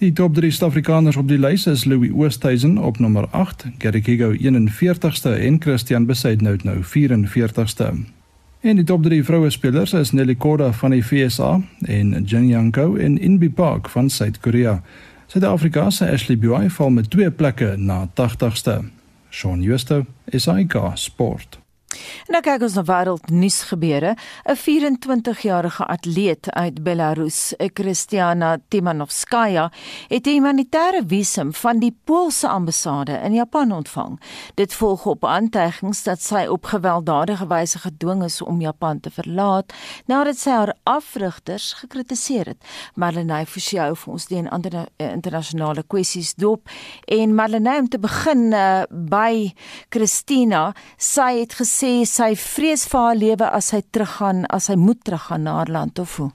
[0.00, 4.30] Die top 3 Suid-Afrikaners op die lys is Louis Oosthuizen op nommer 8, Gary Kigo
[4.32, 7.90] 41ste en Christian Besaidnout nou 44ste.
[8.60, 12.96] En die top 3 vroue spelers is Nelly Korda van die FSA en Jin Yanko
[12.96, 14.78] en Inbi Park van Suid-Korea.
[15.26, 18.80] Suid-Afrika se Ashley Buy val met twee plekke na 80ste.
[19.30, 21.59] Shaun Schuster, SAK Sport.
[22.30, 24.14] Nou kyk ons na wêreldnuus gebeure.
[24.46, 29.70] 'n 24-jarige atleet uit Belarus, Kristiana Timanovskaya,
[30.08, 34.20] het 'n humanitêre visum van die Poolse ambassade in Japan ontvang.
[34.54, 39.72] Dit volg op aantuigings dat sy op gewelddadige wyse gedwing is om Japan te verlaat
[40.06, 42.64] nadat sy haar afrigters gekritiseer het.
[42.94, 46.68] Marlene Forsie vir ons die ander eh, internasionale kwessies dop
[47.06, 49.52] en Marlene om te begin uh, by
[49.88, 54.76] Christina, sy het gesê sê sy vrees vir haar lewe as sy teruggaan, as sy
[54.76, 56.30] moet teruggaan na haar land of hoe?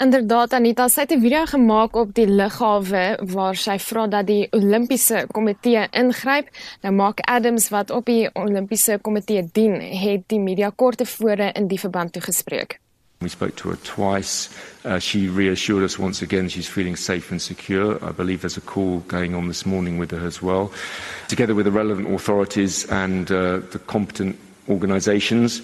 [0.00, 3.04] Inderdaad Anita, sy het 'n video gemaak op die lughawe
[3.34, 6.48] waar sy vra dat die Olimpiese Komitee ingryp.
[6.82, 11.68] Nou Mark Adams wat op die Olimpiese Komitee dien, het die media kort tevore in
[11.68, 12.80] die verband toegespreek.
[13.22, 14.48] We spoke to her twice.
[14.82, 18.02] Uh, she reassured us once again she's feeling safe and secure.
[18.02, 20.72] I believe there's a call going on this morning with her as well.
[21.28, 24.38] Together with the relevant authorities and uh, the competent
[24.70, 25.60] organisations,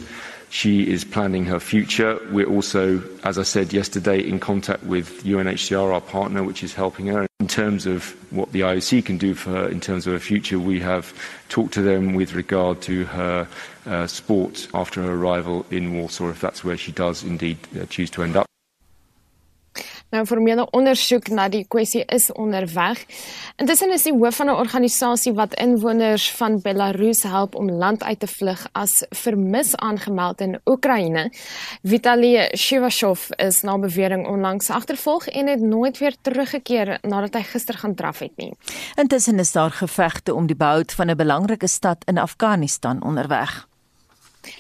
[0.51, 2.19] she is planning her future.
[2.31, 7.07] We're also, as I said yesterday, in contact with UNHCR, our partner, which is helping
[7.09, 7.27] her.
[7.41, 10.59] In terms of what the IOC can do for her in terms of her future,
[10.59, 11.13] we have
[11.49, 13.49] talked to them with regard to her
[13.87, 18.11] uh, sport after her arrival in Warsaw, if that's where she does indeed uh, choose
[18.11, 18.47] to end up.
[20.15, 23.01] Nou formele ondersoek na die kwessie is onderweg.
[23.59, 28.21] Intussen is die hoof van 'n organisasie wat inwoners van Belarus help om land uit
[28.21, 31.33] te vlug as vermis aangemeld in Oekraïne.
[31.83, 37.75] Vitaly Shivashov is na bewering onlangs agtervolg en het nooit weer teruggekeer nadat hy gister
[37.75, 38.55] gaan draf het nie.
[38.95, 43.67] Intussen is daar gevegte om die behoud van 'n belangrike stad in Afghanistan onderweg.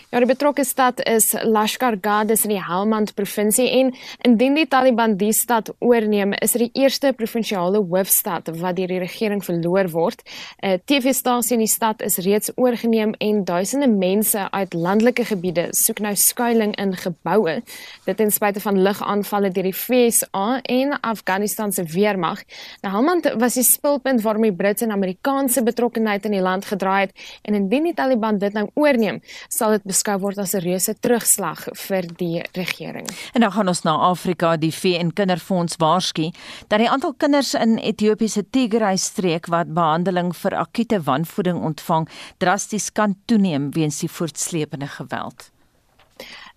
[0.07, 3.89] Ja, die betrokke stad is Lashkar Gah, dis in die Helmand provinsie en
[4.23, 9.01] indien die Taliban die stad oorneem, is dit die eerste provinsiale hoofstad wat deur die
[9.03, 10.23] regering verloor word.
[10.63, 15.99] 'n TV-stasie in die stad is reeds oorgeneem en duisende mense uit landelike gebiede soek
[15.99, 17.63] nou skuilings in geboue.
[18.07, 22.45] Dit ten spyte van lugaanvalle deur die VSA en Afghanistan se weermag.
[22.83, 27.13] Nou Helmand was die spulpunt waarmee Britse en Amerikaanse betrokkeheid in die land gedraai het
[27.43, 31.69] en indien die Taliban dit nou oorneem, sal dit beskou word as 'n reuse terugslag
[31.89, 33.09] vir die regering.
[33.35, 36.31] En dan gaan ons na Afrika, die VN Kinderfonds waarsku
[36.69, 42.93] dat die aantal kinders in Ethiopiese Tigray streek wat behandeling vir akute wanvoeding ontvang, drasties
[42.93, 45.56] kan toeneem weens die voortsleepende geweld.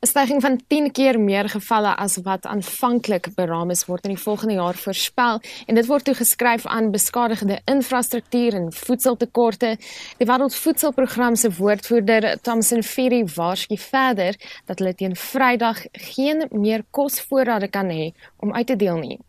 [0.01, 4.21] 'n stygings van 10 keer meer gevalle as wat aanvanklik beraam is word in die
[4.21, 9.75] volgende jaar voorspel en dit word toegeskryf aan beskadigde infrastruktuur en voedseltekorte.
[10.17, 17.67] Die Wêreldvoedselprogram se woordvoerder, Thomson Fury, waarsku verder dat hulle teen Vrydag geen meer kosvoorrade
[17.67, 19.19] kan hê om uit te deel nie.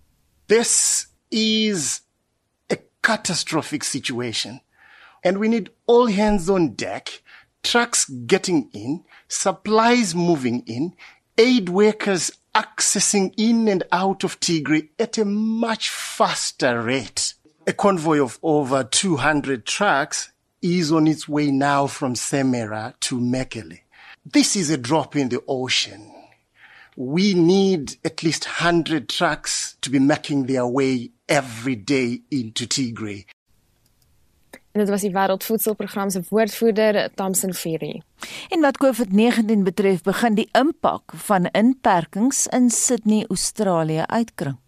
[0.46, 2.00] This is
[2.72, 4.61] a catastrophic situation
[5.24, 7.22] and we need all hands on deck,
[7.62, 10.94] trucks getting in supplies moving in,
[11.38, 17.34] aid workers accessing in and out of Tigray at a much faster rate.
[17.66, 23.80] A convoy of over 200 trucks is on its way now from Semera to Mekele.
[24.26, 26.12] This is a drop in the ocean.
[26.96, 33.24] We need at least 100 trucks to be making their way every day into Tigray.
[34.72, 38.02] En dit was die Wêreldvoedselprogram se woordvoerder, Tamsin Fury.
[38.48, 44.58] En wat COVID-19 betref, begin die impak van inperkings in Sydney, Australië uitkring.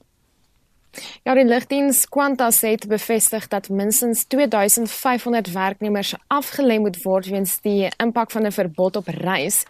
[1.24, 7.88] Ja, die lugdiens Qantas het bevestig dat minstens 2500 werknemers afgelê moet word weens die
[7.96, 9.64] impak van 'n verbod op reis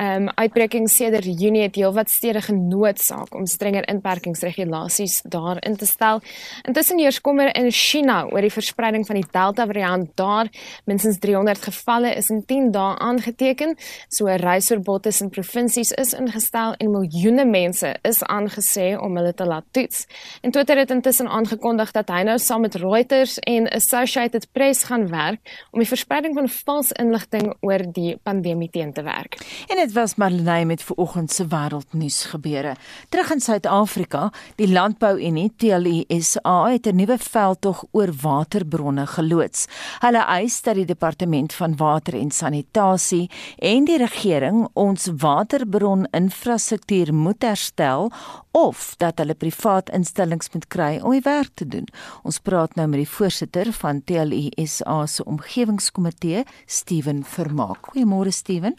[0.00, 6.22] um, uitbreking sedert Junie het heelwat stede genoodsaak om strenger inperkingsregulasies daarin te stel.
[6.68, 10.48] Intussen heers kommer in China oor die verspreiding van die Delta variant daar.
[10.88, 13.76] Minstens 300 gevalle is in 10 dae aangeteken.
[14.08, 19.68] So reisverbod tussen provinsies is ingestel en miljoene mense is aangesê om hulle te laat
[19.70, 20.06] toets.
[20.40, 25.08] En Twitter het intussen aangekondig dat hy nou saam met Reuters en Associated Press gaan
[25.10, 29.38] werk om die verspreiding van vals inligting oor die pandemie teen te werk.
[29.68, 32.76] En dit was Marlenae met vanoggend se wêreldnuus gebeure.
[33.08, 39.66] Terug in Suid-Afrika, die Landbou-Unie TLUSA het 'n nuwe veldtog oor waterbronne geloods.
[39.98, 47.42] Hulle eis dat die Departement van Water en Sanitasie en die regering ons waterbron-infrastruktuur moet
[47.42, 48.12] herstel
[48.50, 51.86] of dat hulle privaat instellings moet kry om die werk te doen.
[52.22, 57.86] Ons praat nou met die voorsitter van TLUSA se omgewingskomitee, Steven Vermaak.
[57.90, 58.76] Goeiemôre Steven.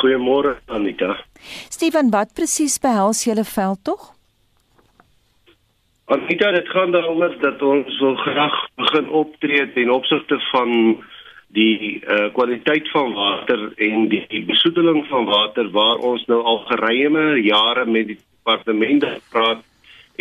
[0.00, 1.18] Goeiemôre Anita.
[1.68, 4.10] Steven, wat presies behels julle veld tog?
[6.10, 10.72] Anita, dit gaan daaroor dat ons wil graag begin optree ten opsigte van
[11.54, 16.62] die uh, kwaliteit van water en die, die besoedeling van water waar ons nou al
[16.70, 19.64] geruime jare met die departement gepraat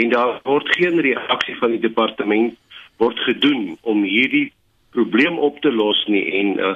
[0.02, 2.58] en daar word geen reaksie van die departement
[2.98, 4.50] word gedoen om hierdie
[4.96, 6.74] probleem op te los nie en uh,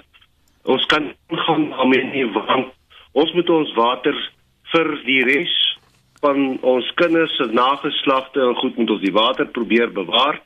[0.70, 1.10] ons kan
[1.48, 2.70] gaan daarmee nie want
[3.14, 4.16] Ons moet ons water
[4.74, 5.54] vir die res
[6.24, 10.40] van ons kinders se nageslagte en goed moet ons die water probeer bewaar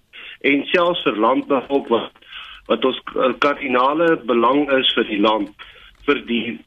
[0.51, 2.23] en selfs vir landbou wat
[2.67, 2.97] wat ons
[3.43, 5.67] kardinale belang is vir die land
[6.07, 6.57] vir die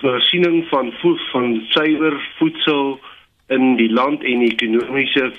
[0.00, 2.98] voorsiening van voed van suiwer voedsel
[3.56, 5.30] in die land en die ekonomiese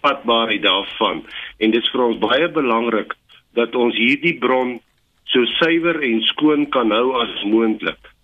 [0.00, 1.20] vatbaarheid daarvan.
[1.58, 3.12] En dit is vir ons baie belangrik
[3.58, 4.78] dat ons hierdie bron
[5.34, 8.14] so suiwer en skoon kan hou as moontlik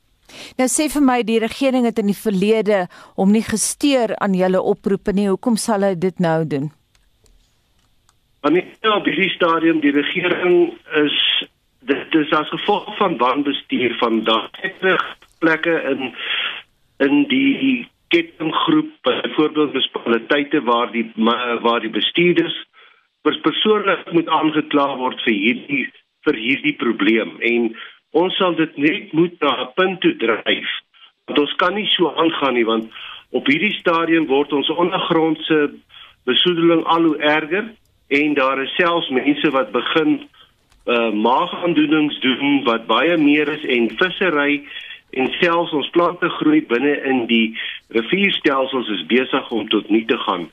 [0.58, 4.62] Nou sê vir my die regering het in die verlede hom nie gesteer aan julle
[4.62, 5.28] oproepe nie.
[5.30, 6.70] Hoekom sal hy dit nou doen?
[8.46, 11.18] Aan hierdie stadium die regering is
[11.86, 14.96] dit is as gevolg van wanbestuur van daardie
[15.38, 16.14] plekke in
[17.04, 21.12] in die kettinggroep byvoorbeeld munisipaliteite waar die
[21.62, 22.56] waar die bestuurders
[23.42, 25.84] persoonlik moet aangekla word vir hierdie
[26.26, 27.68] vir hierdie probleem en
[28.10, 30.70] ons sal dit net moet na 'n punt toe dryf.
[31.26, 32.92] Want ons kan nie so aangaan nie want
[33.30, 35.70] op hierdie stadium word ons ondergrondse
[36.24, 37.72] besoedeling al hoe erger
[38.08, 40.18] en daar is selfs mense wat begin
[40.86, 44.62] uh maagaandoenings doen wat baie meer is en vissery
[45.10, 47.58] en selfs ons plante groei binne in die
[47.96, 50.46] rivierstelsels is besig om tot nie te gaan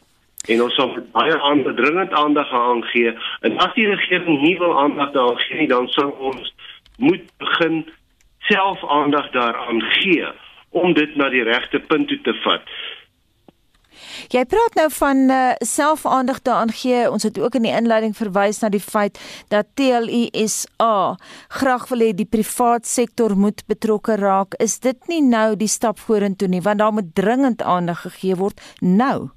[0.50, 4.74] en ons sal baie ander dringend aandag aan gee en as die regering nie wil
[4.80, 6.54] aandag daaraan gee dan sal ons
[6.98, 7.84] moet begin
[8.40, 10.28] self aandag daaraan gee
[10.70, 12.68] om dit na die regte punt toe te vat.
[14.34, 17.06] Jy praat nou van uh, self aandag daaraan gee.
[17.12, 19.20] Ons het ook in die inleiding verwys na die feit
[19.54, 20.96] dat TLUSA
[21.60, 24.58] graag wil hê die privaat sektor moet betrokke raak.
[24.64, 28.62] Is dit nie nou die stap vorentoe nie want daar moet dringend aandag gegee word
[28.82, 29.30] nou?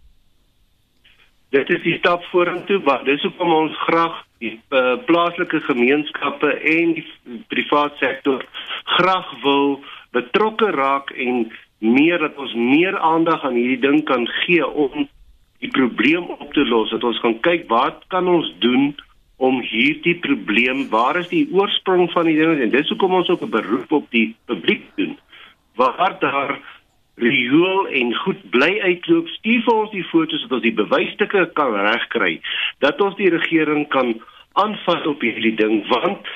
[1.54, 6.94] Dit is die stap vorentoe want dis hoekom ons graag die uh, plaaslike gemeenskappe en
[6.98, 7.06] die
[7.48, 8.44] private sektor
[8.96, 9.80] graag wil
[10.16, 11.46] betrokke raak en
[11.78, 15.08] meer dat ons meer aandag aan hierdie ding kan gee om
[15.64, 16.90] die probleem op te los.
[16.90, 18.94] Dat ons kan kyk wat kan ons doen
[19.36, 23.42] om hierdie probleem, waar is die oorsprong van die ding en dis hoekom ons ook
[23.44, 25.18] 'n beroep op die publiek doen.
[25.76, 26.60] Waar daar
[27.22, 31.72] riool en goed bly uitloop, stuur vir ons die foto's sodat ons die bewysstukke kan
[31.88, 32.34] regkry
[32.84, 34.14] dat ons die regering kan
[34.60, 36.28] aanvat op hierdie ding want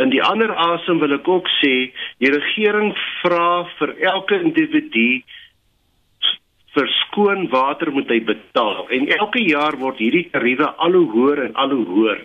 [0.00, 1.74] in die ander asem wil ek ook sê
[2.22, 5.22] die regering vra vir elke individu
[6.72, 8.86] vir skoon water moet hy betaal.
[8.96, 12.22] En elke jaar word hierdie tariewe al hoe hoër en al hoe hoër.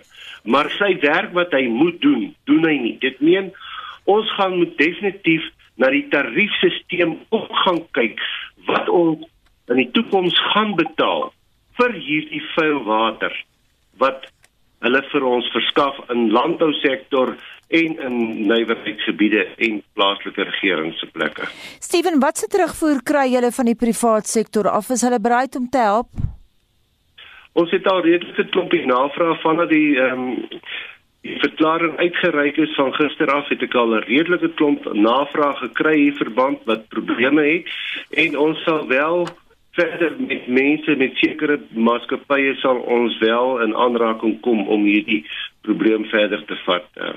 [0.48, 2.96] Maar sy werk wat hy moet doen doen hy nie.
[3.02, 3.52] Dit meen
[4.08, 5.44] ons gaan moet definitief
[5.78, 8.22] na die tariefstelsel ook gaan kyk
[8.66, 9.26] wat ons
[9.68, 11.28] in die toekoms gaan betaal
[11.78, 13.34] vir hierdie vuil water
[14.02, 14.26] wat
[14.84, 17.34] hulle vir ons verskaf in landbousektor
[17.78, 18.18] en in
[18.48, 21.48] nywerheidsgebiede en plaaslike regeringsplekke.
[21.84, 24.88] Steven, wat se terugvoer kry julle van die privaat sektor af?
[24.94, 26.08] Is hulle bereid om te help?
[27.58, 30.60] Ons het al 'n klompie navrae van die ehm um,
[31.26, 35.96] die verklaring uitgereik is van gister af het ek al 'n redelike klomp navrae gekry
[35.96, 37.66] hier verband wat probleme het
[38.10, 39.28] en ons sal wel
[39.78, 45.22] verder met mense met sekere maatskappye sal ons wel in aanraking kom om hierdie
[45.60, 46.88] probleem verder te vat.
[46.96, 47.14] Uh,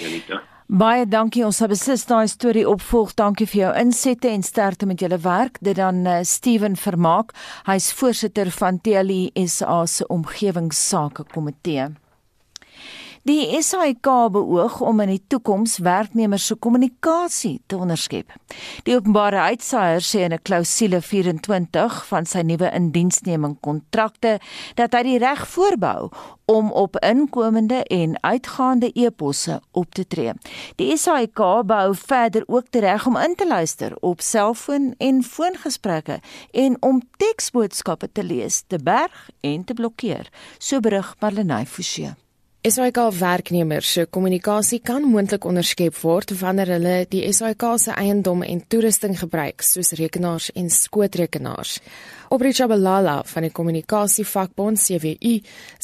[0.00, 0.40] Janita.
[0.72, 1.42] Baie dankie.
[1.44, 3.12] Ons sal beslis daai storie opvolg.
[3.18, 5.58] Dankie vir jou insette en sterkte met julle werk.
[5.60, 7.34] Dit dan uh, Steven Vermaak.
[7.68, 11.90] Hy's voorsitter van TLI SA se omgewingsake komitee.
[13.22, 18.32] Die SAIK beoog om in die toekoms werknemers se kommunikasie te onderskep.
[18.82, 24.40] Die openbare uitsaaier sê in 'n klousule 24 van sy nuwe indiensneming kontrakte
[24.74, 26.10] dat hy die reg voorbou
[26.46, 30.32] om op inkomende en uitgaande e-posse op te tree.
[30.76, 36.20] Die SAIK bou verder ook die reg om in te luister op selfoon en foongesprekke
[36.50, 42.14] en om teksboodskappe te lees, te berg en te blokkeer, so berig Marlenae Forsie.
[42.62, 48.60] SAIK werknemers se kommunikasie kan moontlik onderskep word wanneer hulle die SAIK se eiendom en
[48.70, 51.80] toerusting gebruik soos rekenaars en skootrekenaars.
[52.30, 55.34] Opricha Balala van die kommunikasievakbond CWU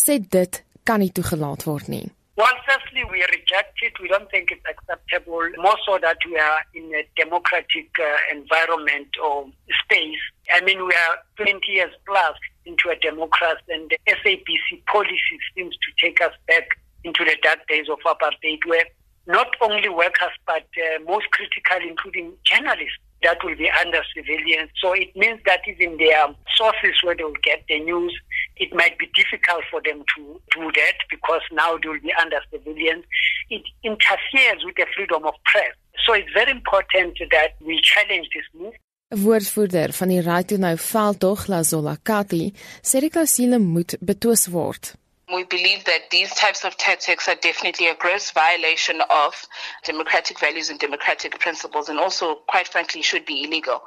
[0.05, 2.05] sê dit kan nie toegelaat word nie.
[2.39, 3.99] Well, firstly, we reject it.
[3.99, 5.51] We don't think it's acceptable.
[5.59, 9.51] More so that we are in a democratic uh, environment or
[9.83, 10.22] space.
[10.55, 15.74] I mean, we are 20 years plus into a democracy, and the SABC policy seems
[15.74, 16.68] to take us back
[17.04, 18.84] into the dark days of apartheid, where
[19.26, 24.70] not only workers, but uh, most critically, including journalists, that will be under surveillance.
[24.80, 28.14] So it means that even their sources where they will get the news,
[28.56, 32.40] it might be difficult for them to do that because now they will be under
[32.50, 33.04] surveillance.
[33.50, 35.72] It interferes with the freedom of press.
[36.06, 38.74] So it's very important that we challenge this move.
[39.11, 42.52] 'n Woordvoerder van die Right to Know veldtog, Lazola Kati,
[42.84, 44.92] sê die klousule moet betwis word.
[45.32, 49.46] We believe that these types of tactics are definitely a gross violation of
[49.84, 53.80] democratic values and democratic principles, and also, quite frankly, should be illegal.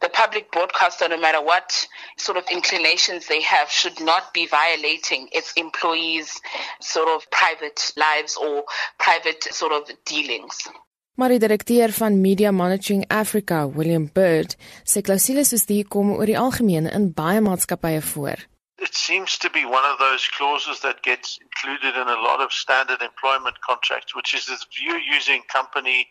[0.00, 5.28] The public broadcaster, no matter what sort of inclinations they have, should not be violating
[5.30, 6.40] its employees'
[6.80, 8.64] sort of private lives or
[8.98, 10.68] private sort of dealings.
[11.14, 16.26] Maar die direkteur van Media Monitoring Africa, William Bird, sê klausules soos die kom oor
[16.26, 18.42] die algemeen in baie maatskappye voor.
[18.84, 22.52] it seems to be one of those clauses that gets included in a lot of
[22.52, 26.06] standard employment contracts, which is if you're using company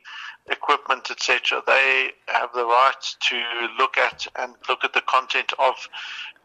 [0.49, 3.37] equipment, etc., they have the right to
[3.77, 5.75] look at and look at the content of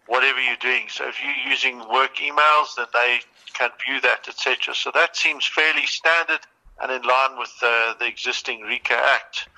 [0.06, 0.84] whatever you're doing.
[0.88, 3.20] So if you're using work emails, then they
[3.54, 4.74] can view that, etc.
[4.74, 6.40] So that seems fairly standard
[6.80, 9.48] and in line with uh, the existing RICA Act.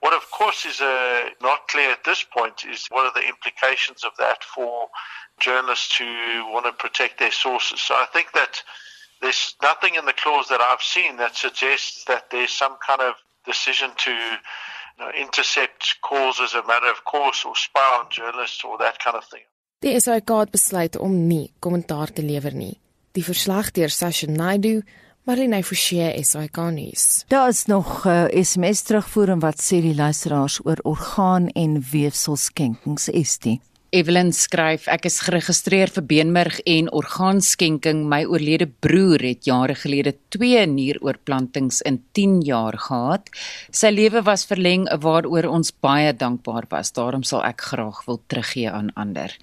[0.00, 4.02] What, of course, is uh, not clear at this point is what are the implications
[4.02, 4.88] of that for
[5.38, 6.04] journalists who
[6.50, 7.80] want to protect their sources.
[7.80, 8.62] So I think that
[9.20, 13.14] there's nothing in the clause that I've seen that suggests that there's some kind of
[13.46, 18.64] decision to you know, intercept calls as a matter of course or spy on journalists
[18.64, 19.46] or that kind of thing.
[19.82, 22.76] Die SAK het besluit om nie kommentaar te lewer nie.
[23.12, 24.82] Die verslag deur Sasha Naidu
[25.24, 27.24] Marlene Forsie SAK nuus.
[27.28, 31.84] Daar is nog 'n uh, eh, SMS terugvoer wat sê die luisteraars oor orgaan en
[31.90, 33.60] weefselskenkings is dit.
[33.92, 38.06] Evelyn skryf ek is geregistreer vir beenmerg en orgaanskenking.
[38.08, 43.28] My oorlede broer het jare gelede 2 nieroorplantings in 10 jaar gehad.
[43.68, 46.94] Sy lewe was verleng waaroor ons baie dankbaar was.
[46.96, 49.34] Daarom sal ek graag wil teruggee aan ander.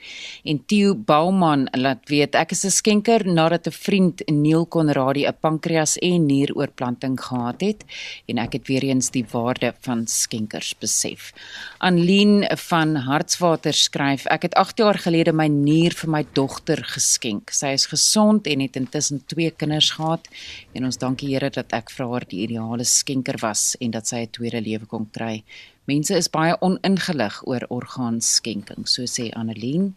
[0.41, 5.37] En Theo Bauman laat weet ek is 'n skenker nadat 'n vriend Neil Conradie 'n
[5.39, 7.85] pankreas en nieroorplanting gehad het
[8.25, 11.33] en ek het weer eens die waarde van skenkers besef.
[11.77, 17.51] Anlien van Hartswater skryf ek het 8 jaar gelede my nier vir my dogter geskenk.
[17.51, 20.27] Sy is gesond en het intussen twee kinders gehad
[20.73, 24.23] en ons dankie Here dat ek vir haar die ideale skenker was en dat sy
[24.25, 25.43] 'n tweede lewe kon kry.
[25.85, 29.93] Mense is baie oningelig oor orgaanskenking, so sê Annelien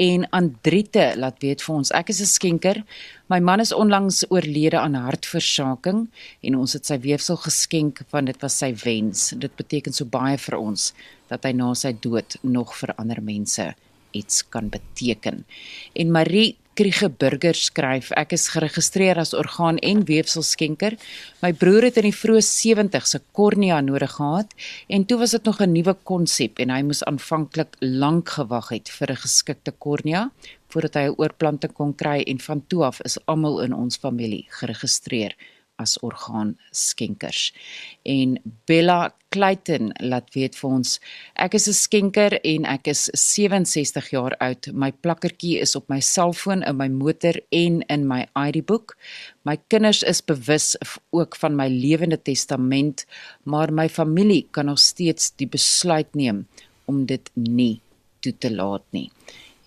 [0.00, 2.84] en Andriete laat weet vir ons ek is 'n skenker.
[3.28, 6.08] My man is onlangs oorlede aan hartversaking
[6.42, 9.30] en ons het sy weefsel geskenk want dit was sy wens.
[9.36, 10.92] Dit beteken so baie vir ons
[11.28, 13.74] dat hy na sy dood nog vir ander mense
[14.12, 15.44] iets kan beteken.
[15.94, 20.94] En Marie Kriege Burger skryf: Ek is geregistreer as orgaan en weefselskenker.
[21.42, 24.54] My broer het in die vroeë 70's 'n kornea nodig gehad
[24.88, 28.88] en toe was dit nog 'n nuwe konsep en hy moes aanvanklik lank gewag het
[28.88, 30.30] vir 'n geskikte kornea
[30.70, 34.46] voordat hy 'n oorplanting kon kry en van toe af is almal in ons familie
[34.48, 35.36] geregistreer
[35.80, 37.50] as orgaanskenkers.
[38.04, 38.36] En
[38.68, 40.96] Bella Clayton laat weet vir ons
[41.38, 44.68] ek is 'n skenker en ek is 67 jaar oud.
[44.72, 48.96] My plakkertjie is op my selfoon, in my motor en in my ID-boek.
[49.44, 50.76] My kinders is bewus
[51.10, 53.06] ook van my lewende testament,
[53.44, 56.46] maar my familie kan nog steeds die besluit neem
[56.84, 57.80] om dit nie
[58.20, 59.10] toe te laat nie.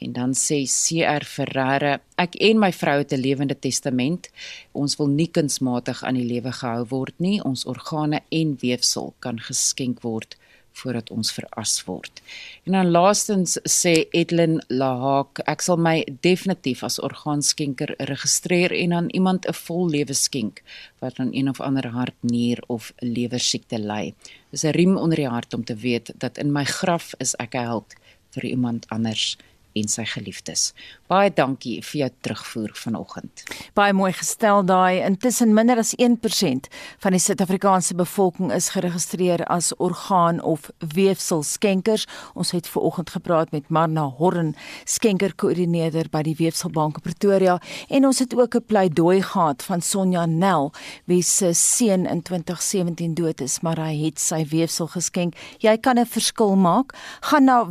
[0.03, 4.29] En dan sê CR Ferreira, ek en my vrou het 'n lewende testament.
[4.71, 7.41] Ons wil nie kunsmatig aan die lewe gehou word nie.
[7.43, 10.35] Ons organe en weefsel kan geskenk word
[10.73, 12.21] voordat ons veras word.
[12.65, 19.09] En dan laastens sê Edlin Lahaak, ek sal my definitief as orgaanskenker registreer en aan
[19.09, 20.63] iemand 'n vol lewe skenk
[20.99, 24.13] wat aan een of ander hart, nier of lewer siekte ly.
[24.51, 27.55] Dis 'n riem onder die hart om te weet dat in my graf is ek
[27.55, 27.93] 'n held
[28.29, 29.37] vir iemand anders
[29.73, 30.71] en sy geliefdes.
[31.11, 33.43] Baie dankie vir jou terugvoer vanoggend.
[33.77, 35.01] Baie mooi gestel daai.
[35.05, 36.69] Intussen minder as 1%
[37.03, 42.07] van die Suid-Afrikaanse bevolking is geregistreer as orgaan of weefselskenkers.
[42.33, 44.53] Ons het ver oggend gepraat met Marna Horren,
[44.85, 47.59] skenkerkoördineerder by die Weefselbank Pretoria
[47.89, 50.71] en ons het ook 'n pleidooi gehad van Sonja Nel
[51.05, 55.35] wie se seun in 2017 dood is, maar hy het sy weefsel geskenk.
[55.59, 56.93] Jy kan 'n verskil maak.
[57.21, 57.65] Gaan na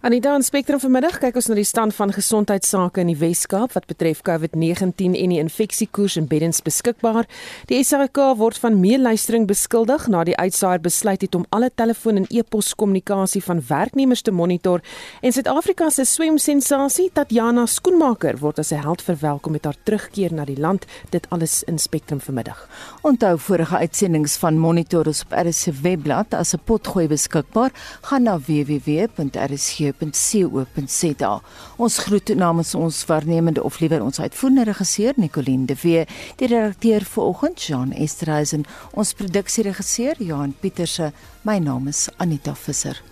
[0.06, 3.88] Anita in Spectrum vanmiddag kyk ons na die stand van gesondheidsake in die Wes-Kaap wat
[3.90, 7.26] betref COVID-19 en die infeksiekoers en beddens beskikbaar.
[7.66, 12.28] Die SAK word van meeluistering beskuldig na die uitsaaier besluit het om alle telefoon en
[12.30, 14.84] e-pos kommunikasie van werknemers te monitor
[15.26, 20.44] en Suid-Afrika se swemsensasie Tatjana Skoenmaker word as 'n held verwelkom met haar terugkeer na
[20.44, 20.86] die land.
[21.10, 22.68] Dit alles in Spectrum vanmiddag.
[23.02, 27.72] Onthou vorige uitsendings van Monitor op RSC webblad as 'n potgooi beskikbaar.
[28.02, 31.40] Gaan na www.rsg radio.co.za.
[31.76, 37.04] Ons groet namens ons waarnemende of liewer ons uitvoerende regisseur Nicoline de Wee, die redakteur
[37.04, 41.12] vanoggend Jean Esterhuizen, ons produksieregisseur Johan Pieterse.
[41.42, 43.02] My naam is Anita Visser.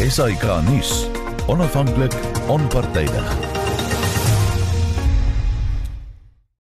[0.00, 1.06] Esai Kahnis,
[1.48, 2.12] onafhanklik,
[2.48, 3.65] onpartydig.